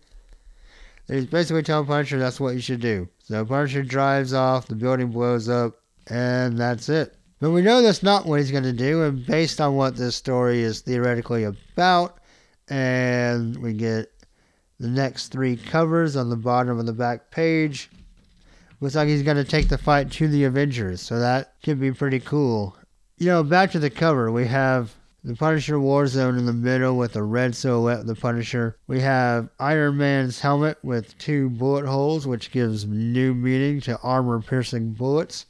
[1.08, 3.08] he's basically telling Punisher that's what you should do.
[3.24, 5.76] So Punisher drives off, the building blows up,
[6.08, 7.16] and that's it.
[7.40, 10.16] But we know that's not what he's going to do, and based on what this
[10.16, 12.18] story is theoretically about,
[12.70, 14.12] and we get
[14.80, 17.90] the next three covers on the bottom of the back page,
[18.82, 21.92] looks like he's going to take the fight to the Avengers, so that could be
[21.92, 22.76] pretty cool.
[23.18, 24.94] You know, back to the cover, we have
[25.24, 28.76] the Punisher Warzone in the middle with a red silhouette of the Punisher.
[28.88, 34.42] We have Iron Man's helmet with two bullet holes, which gives new meaning to armor
[34.42, 35.46] piercing bullets.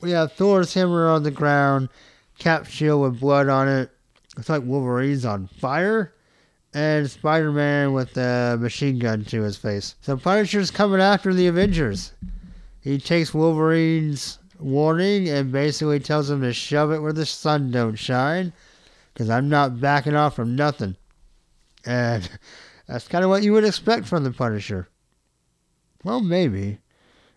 [0.00, 1.90] We have Thor's hammer on the ground,
[2.38, 3.90] Cap shield with blood on it.
[4.34, 6.14] Looks like Wolverine's on fire.
[6.72, 9.94] And Spider Man with a machine gun to his face.
[10.00, 12.12] So Punisher's coming after the Avengers.
[12.80, 17.96] He takes Wolverine's warning and basically tells him to shove it where the sun don't
[17.96, 18.52] shine
[19.12, 20.96] because I'm not backing off from nothing.
[21.84, 22.28] And
[22.86, 24.88] that's kind of what you would expect from the Punisher.
[26.02, 26.78] Well, maybe.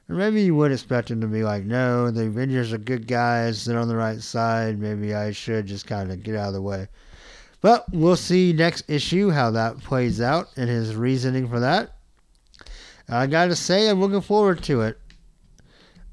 [0.10, 3.66] Or maybe you would expect him to be like, no, the Avengers are good guys.
[3.66, 4.80] They're on the right side.
[4.80, 6.88] Maybe I should just kind of get out of the way.
[7.62, 11.96] But we'll see next issue how that plays out and his reasoning for that.
[13.10, 15.00] I gotta say, I'm looking forward to it.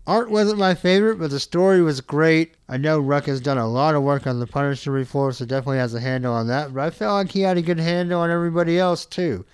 [0.07, 2.55] Art wasn't my favorite, but the story was great.
[2.69, 5.79] I know Rucka has done a lot of work on the Punisher before, so definitely
[5.79, 6.75] has a handle on that.
[6.75, 9.47] But I felt like he had a good handle on everybody else too,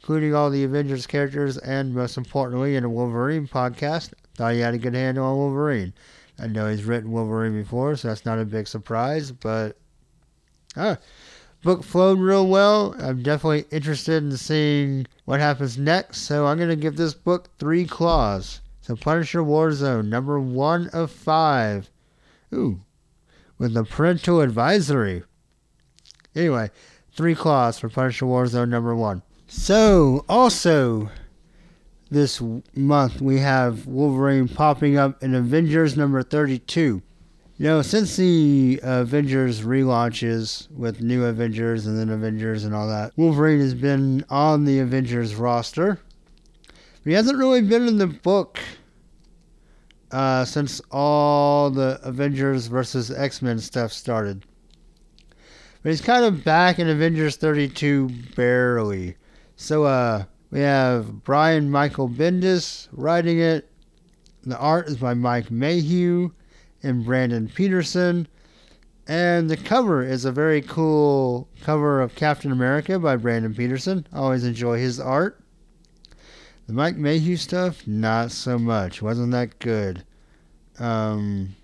[0.00, 4.74] including all the Avengers characters, and most importantly, in a Wolverine podcast, thought he had
[4.74, 5.94] a good handle on Wolverine.
[6.38, 9.32] I know he's written Wolverine before, so that's not a big surprise.
[9.32, 9.78] But
[10.76, 10.96] uh,
[11.62, 12.94] book flowed real well.
[12.98, 16.18] I'm definitely interested in seeing what happens next.
[16.18, 18.60] So I'm gonna give this book three claws.
[18.86, 21.90] So Punisher Warzone, number one of five.
[22.54, 22.82] Ooh,
[23.58, 25.24] with the parental advisory.
[26.36, 26.70] Anyway,
[27.10, 29.22] three claws for Punisher Warzone number one.
[29.48, 31.10] So, also,
[32.12, 32.40] this
[32.76, 37.02] month we have Wolverine popping up in Avengers number 32.
[37.58, 43.14] You know, since the Avengers relaunches with new Avengers and then Avengers and all that,
[43.16, 45.98] Wolverine has been on the Avengers roster.
[47.06, 48.58] But he hasn't really been in the book
[50.10, 54.44] uh, since all the Avengers versus X Men stuff started.
[55.84, 59.14] But he's kind of back in Avengers 32 barely.
[59.54, 63.70] So uh, we have Brian Michael Bendis writing it.
[64.42, 66.32] The art is by Mike Mayhew
[66.82, 68.26] and Brandon Peterson.
[69.06, 74.08] And the cover is a very cool cover of Captain America by Brandon Peterson.
[74.12, 75.40] I always enjoy his art.
[76.66, 79.00] The Mike Mayhew stuff, not so much.
[79.00, 80.02] Wasn't that good.
[80.80, 81.54] Um,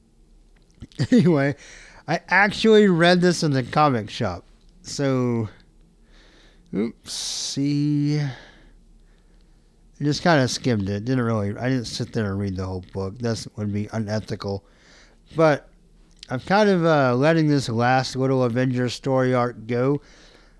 [1.10, 1.54] anyway,
[2.08, 4.44] I actually read this in the comic shop.
[4.82, 5.48] So,
[6.74, 8.18] oops, see.
[8.18, 8.32] I
[10.02, 11.04] just kind of skimmed it.
[11.04, 13.18] Didn't really, I didn't sit there and read the whole book.
[13.18, 14.64] That would be unethical.
[15.36, 15.68] But
[16.28, 20.00] I'm kind of uh, letting this last little Avengers story arc go.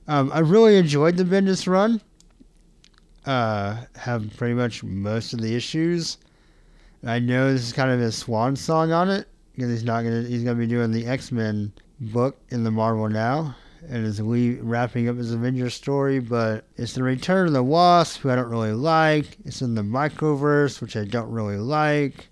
[0.07, 2.01] Um, I really enjoyed the Bendis run
[3.27, 6.19] uh, have pretty much most of the issues.
[7.05, 10.23] I know this is kind of his swan song on it because he's not gonna
[10.23, 13.55] he's gonna be doing the X Men book in the Marvel now
[13.89, 18.21] and is we wrapping up his Avengers story, but it's the Return of the Wasp,
[18.21, 19.39] who I don't really like.
[19.45, 22.29] It's in the Microverse, which I don't really like.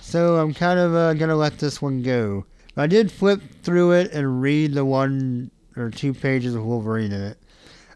[0.00, 2.44] So I'm kind of uh, gonna let this one go.
[2.76, 7.22] I did flip through it and read the one or two pages of Wolverine in
[7.22, 7.38] it.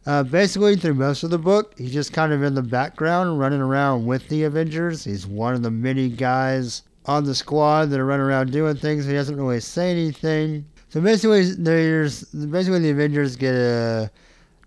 [0.07, 3.61] Uh, basically, through most of the book, he's just kind of in the background, running
[3.61, 5.03] around with the Avengers.
[5.03, 9.05] He's one of the many guys on the squad that are running around doing things.
[9.05, 10.65] He doesn't really say anything.
[10.91, 14.11] So basically, there's basically the Avengers get a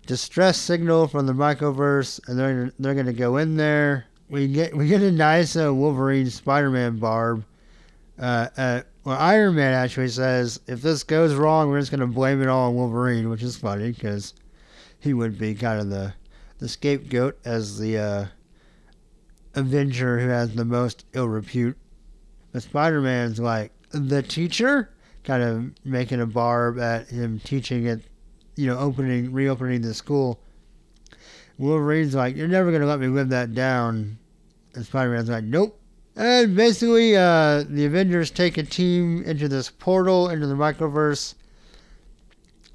[0.06, 4.04] distress signal from the Microverse, and they're they're gonna go in there.
[4.28, 7.44] We get we get a nice uh, Wolverine Spider-Man barb.
[8.18, 12.42] Uh, uh, well, Iron Man actually says if this goes wrong, we're just gonna blame
[12.42, 14.34] it all on Wolverine, which is funny because
[15.00, 16.14] he would be kind of the
[16.58, 18.26] the scapegoat as the uh,
[19.54, 21.76] Avenger who has the most ill repute.
[22.52, 24.90] But Spider Man's like the teacher,
[25.24, 28.02] kind of making a barb at him teaching it,
[28.56, 30.40] you know, opening, reopening the school.
[31.58, 34.18] Wolverine's like, You're never going to let me live that down.
[34.74, 35.78] And Spider Man's like, Nope.
[36.16, 41.34] And basically, uh, the Avengers take a team into this portal, into the microverse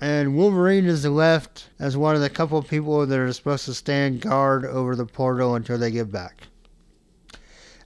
[0.06, 4.22] and Wolverine is left as one of the couple people that are supposed to stand
[4.22, 6.44] guard over the portal until they get back.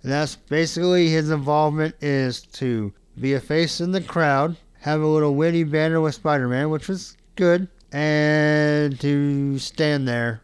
[0.04, 5.08] And that's basically his involvement is to be a face in the crowd, have a
[5.08, 10.41] little witty banner with Spider-Man, which was good, and to stand there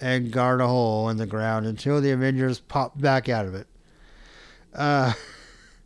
[0.00, 3.66] and guard a hole in the ground until the Avengers pop back out of it.
[4.74, 5.14] Uh,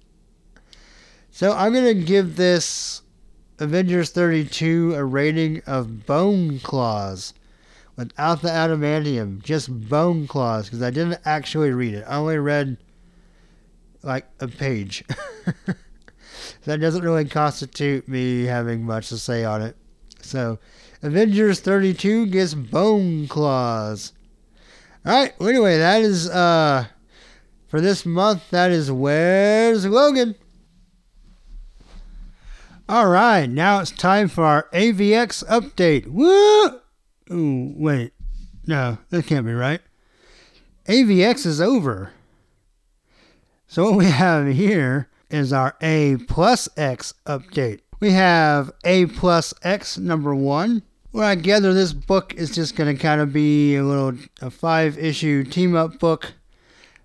[1.31, 3.03] so I'm gonna give this
[3.61, 7.35] Avengers 32 a rating of bone claws
[7.97, 12.05] without the adamantium, just bone claws, because I didn't actually read it.
[12.07, 12.77] I only read
[14.05, 15.05] like a page.
[16.65, 19.77] that doesn't really constitute me having much to say on it.
[20.21, 20.61] So,
[21.03, 24.13] Avengers 32 gets bone claws.
[25.05, 26.87] Alright, well, anyway, that is, uh,
[27.67, 30.37] for this month, that is Where's Logan?
[32.91, 36.07] All right, now it's time for our AVX update.
[36.07, 36.81] Woo!
[37.31, 38.15] Ooh, wait.
[38.67, 39.83] No, that can't be right.
[40.87, 42.13] AVX is over.
[43.67, 47.81] So what we have here is our A plus X update.
[48.01, 52.97] We have A plus X number one, where I gather this book is just going
[52.97, 56.33] to kind of be a little a five issue team up book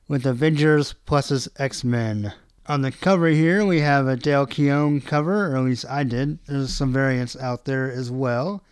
[0.07, 2.31] with Avengers plus X Men.
[2.65, 6.39] On the cover here, we have a Dale Keown cover, or at least I did.
[6.45, 8.63] There's some variants out there as well.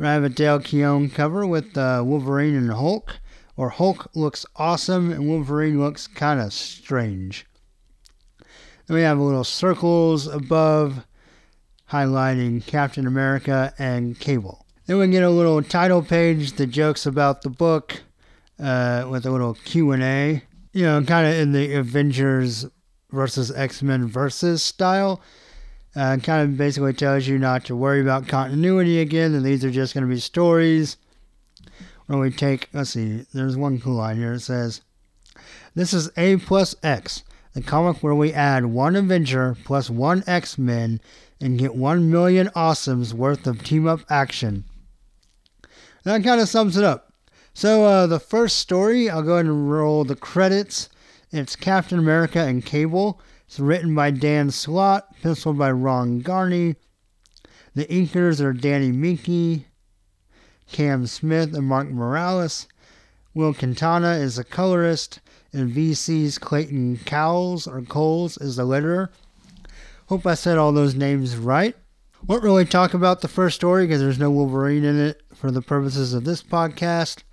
[0.00, 3.18] I have a Dale Keown cover with uh, Wolverine and Hulk,
[3.54, 7.44] or Hulk looks awesome and Wolverine looks kind of strange.
[8.86, 11.04] Then we have a little circles above
[11.90, 14.64] highlighting Captain America and Cable.
[14.86, 18.04] Then we get a little title page that jokes about the book
[18.58, 20.42] uh, with a little Q&A.
[20.72, 22.66] You know, kind of in the Avengers
[23.10, 25.20] versus X Men versus style.
[25.94, 29.70] Uh, kind of basically tells you not to worry about continuity again, and these are
[29.70, 30.98] just going to be stories.
[32.06, 34.34] When we take, let's see, there's one cool line here.
[34.34, 34.82] It says,
[35.74, 37.24] This is A plus X,
[37.54, 41.00] the comic where we add one Avenger plus one X Men
[41.40, 44.64] and get one million awesomes worth of team up action.
[46.04, 47.12] That kind of sums it up.
[47.54, 50.90] So, uh, the first story, I'll go ahead and roll the credits.
[51.32, 53.20] It's Captain America and Cable.
[53.48, 56.76] It's written by Dan Slott, penciled by Ron Garney.
[57.74, 59.66] The inkers are Danny Miki,
[60.70, 62.68] Cam Smith, and Mark Morales.
[63.34, 65.18] Wil Quintana is the colorist,
[65.52, 69.08] and VC's Clayton Cowles or Coles is the letterer.
[70.06, 71.74] Hope I said all those names right.
[72.24, 75.60] Won't really talk about the first story because there's no Wolverine in it for the
[75.60, 77.24] purposes of this podcast.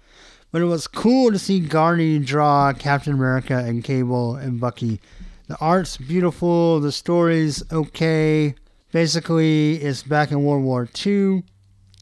[0.53, 5.01] But it was cool to see Garney draw Captain America and Cable and Bucky.
[5.47, 8.53] The art's beautiful, the story's okay.
[8.91, 11.41] Basically, it's back in World War II,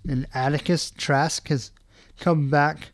[0.05, 1.71] and Atticus Trask has
[2.19, 2.89] come back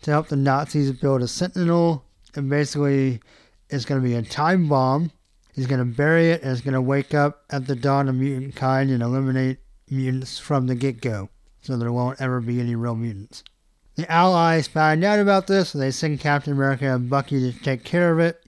[0.00, 2.02] to help the Nazis build a Sentinel,
[2.34, 3.20] and basically,
[3.68, 5.12] it's going to be a time bomb.
[5.54, 8.14] He's going to bury it, and it's going to wake up at the dawn of
[8.14, 9.58] mutant kind and eliminate
[9.90, 11.28] mutants from the get go,
[11.60, 13.44] so there won't ever be any real mutants.
[13.98, 17.82] The Allies find out about this, and they send Captain America and Bucky to take
[17.82, 18.40] care of it.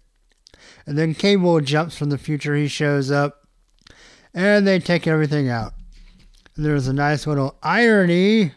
[0.87, 3.49] And then Cable jumps from the future, he shows up,
[4.33, 5.73] and they take everything out.
[6.55, 8.53] And there's a nice little irony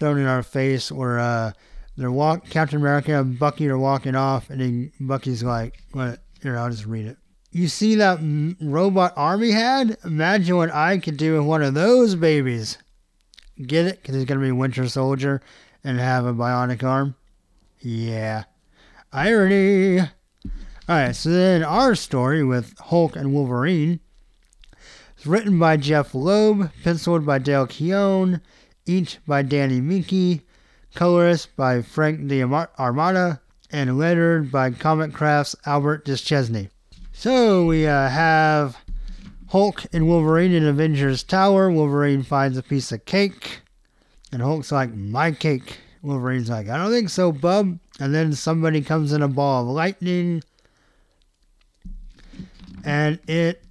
[0.00, 1.52] thrown in our face where uh,
[1.98, 6.20] they're walk Captain America and Bucky are walking off, and then Bucky's like, "What?
[6.40, 7.18] Here, I'll just read it."
[7.50, 8.20] You see that
[8.62, 9.98] robot army had?
[10.02, 12.78] Imagine what I could do with one of those babies.
[13.60, 14.00] Get it?
[14.00, 15.42] Because he's gonna be Winter Soldier
[15.86, 17.14] and have a bionic arm.
[17.80, 18.44] Yeah,
[19.12, 20.00] irony.
[20.00, 20.08] All
[20.88, 24.00] right, so then our story with Hulk and Wolverine
[25.16, 28.42] it's written by Jeph Loeb, penciled by Dale Keown,
[28.84, 30.42] each by Danny Miki,
[30.94, 33.40] colorist by Frank D'Armata,
[33.70, 36.68] and lettered by Comicraft's Albert Deschesne.
[37.12, 38.76] So we uh, have
[39.48, 41.70] Hulk and Wolverine in Avengers Tower.
[41.70, 43.62] Wolverine finds a piece of cake,
[44.36, 45.78] and Hulk's like, My cake.
[46.02, 47.78] Wolverine's like, I don't think so, bub.
[47.98, 50.42] And then somebody comes in a ball of lightning,
[52.84, 53.64] and it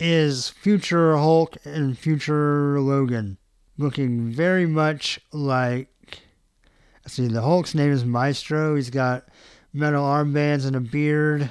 [0.00, 3.36] is future Hulk and future Logan,
[3.76, 5.88] looking very much like.
[7.06, 8.74] See, the Hulk's name is Maestro.
[8.74, 9.28] He's got
[9.74, 11.50] metal armbands and a beard,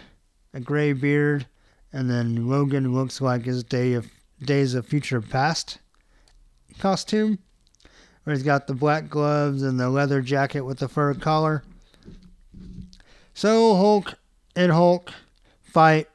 [0.55, 1.45] a gray beard,
[1.93, 4.09] and then Logan looks like his day of
[4.43, 5.77] days of future past
[6.79, 7.37] costume,
[8.25, 11.63] where he's got the black gloves and the leather jacket with the fur collar.
[13.33, 14.15] So Hulk
[14.55, 15.13] and Hulk
[15.63, 16.09] fight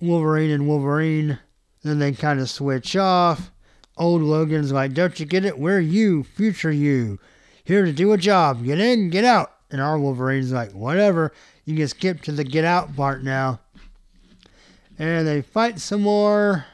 [0.00, 1.38] Wolverine and Wolverine
[1.84, 3.52] then they kind of switch off.
[3.96, 5.58] Old Logan's like, Don't you get it?
[5.58, 7.20] We're you, future you.
[7.62, 8.64] Here to do a job.
[8.64, 9.52] Get in, get out.
[9.70, 11.32] And our Wolverine's like, Whatever.
[11.64, 13.60] You can skip to the get out part now.
[14.98, 16.66] And they fight some more.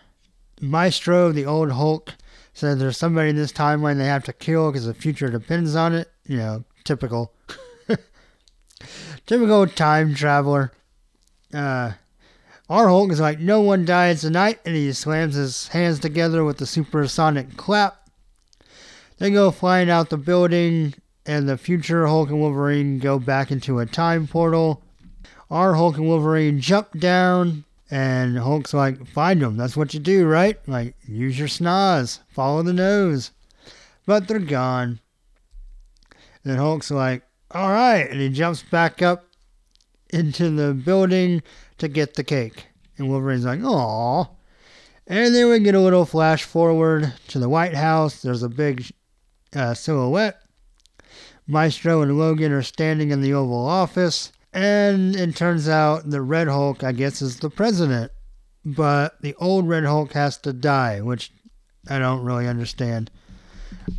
[0.60, 2.14] Maestro, the old Hulk,
[2.60, 5.94] says there's somebody in this timeline they have to kill because the future depends on
[5.94, 6.10] it.
[6.26, 7.32] You know, typical.
[9.26, 10.72] typical time traveler.
[11.52, 11.92] Uh,
[12.68, 16.60] our Hulk is like, no one dies tonight, and he slams his hands together with
[16.60, 18.08] a supersonic clap.
[19.18, 20.94] They go flying out the building,
[21.26, 24.82] and the future Hulk and Wolverine go back into a time portal.
[25.50, 29.56] Our Hulk and Wolverine jump down, and Hulk's like, find them.
[29.56, 30.56] That's what you do, right?
[30.68, 33.32] Like, use your snaz, follow the nose.
[34.06, 35.00] But they're gone.
[36.44, 38.08] And Hulk's like, all right.
[38.08, 39.24] And he jumps back up
[40.10, 41.42] into the building
[41.78, 42.66] to get the cake.
[42.96, 44.26] And Wolverine's like, "Aw."
[45.06, 48.22] And then we get a little flash forward to the White House.
[48.22, 48.86] There's a big
[49.54, 50.42] uh, silhouette.
[51.46, 54.32] Maestro and Logan are standing in the Oval Office.
[54.52, 58.12] And it turns out the Red Hulk, I guess, is the president.
[58.64, 61.32] But the old Red Hulk has to die, which
[61.88, 63.10] I don't really understand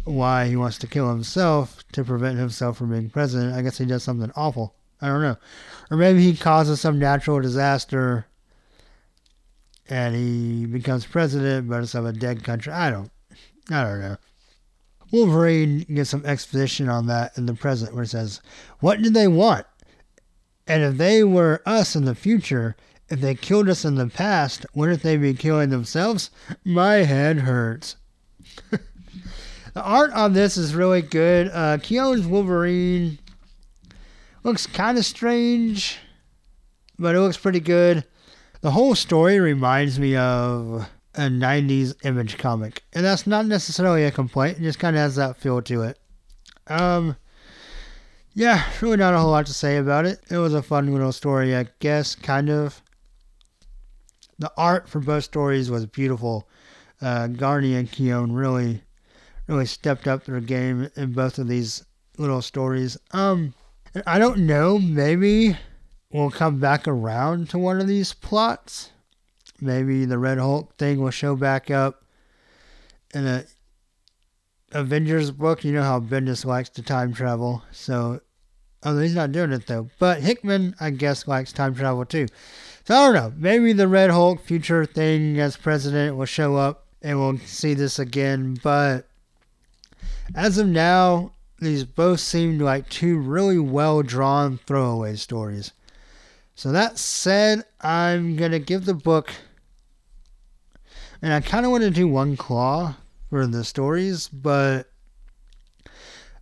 [0.04, 3.56] why he wants to kill himself to prevent himself from being president.
[3.56, 4.76] I guess he does something awful.
[5.02, 5.38] I don't know.
[5.90, 8.28] Or maybe he causes some natural disaster
[9.90, 12.72] and he becomes president, but it's of a dead country.
[12.72, 13.12] I don't,
[13.70, 14.18] I don't know.
[15.12, 18.40] Wolverine gets some exposition on that in the present, where it says,
[18.80, 19.66] "What did they want?
[20.68, 22.76] And if they were us in the future,
[23.10, 26.32] if they killed us in the past, wouldn't they be killing themselves?
[26.64, 27.98] My head hurts."
[28.72, 31.50] the art on this is really good.
[31.54, 33.20] Uh, Keown's Wolverine
[34.44, 36.00] looks kind of strange,
[36.98, 38.06] but it looks pretty good.
[38.62, 44.12] The whole story reminds me of a 90s image comic, and that's not necessarily a
[44.12, 46.00] complaint, it just kind of has that feel to it.
[46.68, 47.18] Um,
[48.34, 50.20] yeah, really not a whole lot to say about it.
[50.30, 52.82] It was a fun little story, I guess, kind of.
[54.40, 56.48] the art for both stories was beautiful.
[57.02, 58.82] Uh, Garney and Keown really,
[59.48, 61.84] really stepped up their game in both of these
[62.18, 62.98] little stories.
[63.12, 63.54] Um,
[64.06, 64.80] I don't know.
[64.80, 65.58] Maybe
[66.12, 68.92] we'll come back around to one of these plots.
[69.60, 72.04] Maybe the Red Hulk thing will show back up
[73.14, 73.46] in a
[74.72, 75.64] Avengers book.
[75.64, 78.22] You know how Bendis likes to time travel, so
[78.84, 79.90] oh, he's not doing it though.
[80.00, 82.28] But Hickman, I guess, likes time travel too.
[82.86, 83.34] So I don't know.
[83.38, 88.00] Maybe the Red Hulk future thing as president will show up and we'll see this
[88.00, 88.58] again.
[88.64, 89.08] But
[90.36, 95.72] as of now, these both seem like two really well drawn throwaway stories.
[96.56, 99.32] So that said, I'm gonna give the book,
[101.22, 102.96] and I kind of want to do one claw
[103.32, 104.92] for the stories, but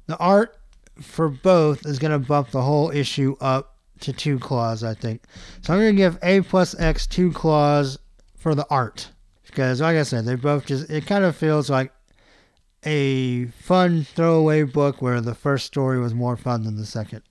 [0.07, 0.57] the art
[0.99, 5.21] for both is gonna bump the whole issue up to two claws, I think.
[5.61, 7.99] So I'm gonna give A plus X two claws
[8.35, 9.11] for the art
[9.45, 11.93] because, like I said, they both just it kind of feels like
[12.83, 17.21] a fun throwaway book where the first story was more fun than the second.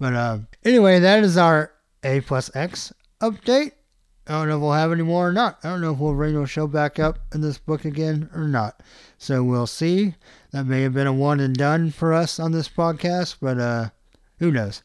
[0.00, 1.70] But uh, anyway, that is our
[2.02, 3.72] A plus X update.
[4.28, 5.58] I don't know if we'll have any more or not.
[5.62, 8.48] I don't know if we'll bring the show back up in this book again or
[8.48, 8.82] not.
[9.18, 10.14] So we'll see.
[10.50, 13.90] That may have been a one and done for us on this podcast, but uh,
[14.38, 14.82] who knows?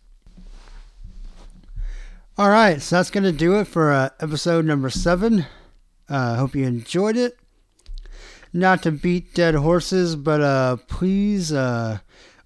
[2.37, 5.45] All right, so that's going to do it for uh, episode number seven.
[6.07, 7.37] I uh, hope you enjoyed it
[8.53, 11.99] not to beat dead horses, but uh, please uh,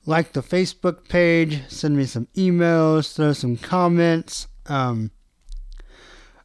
[0.05, 4.47] like the Facebook page, send me some emails, throw some comments.
[4.67, 5.11] Um,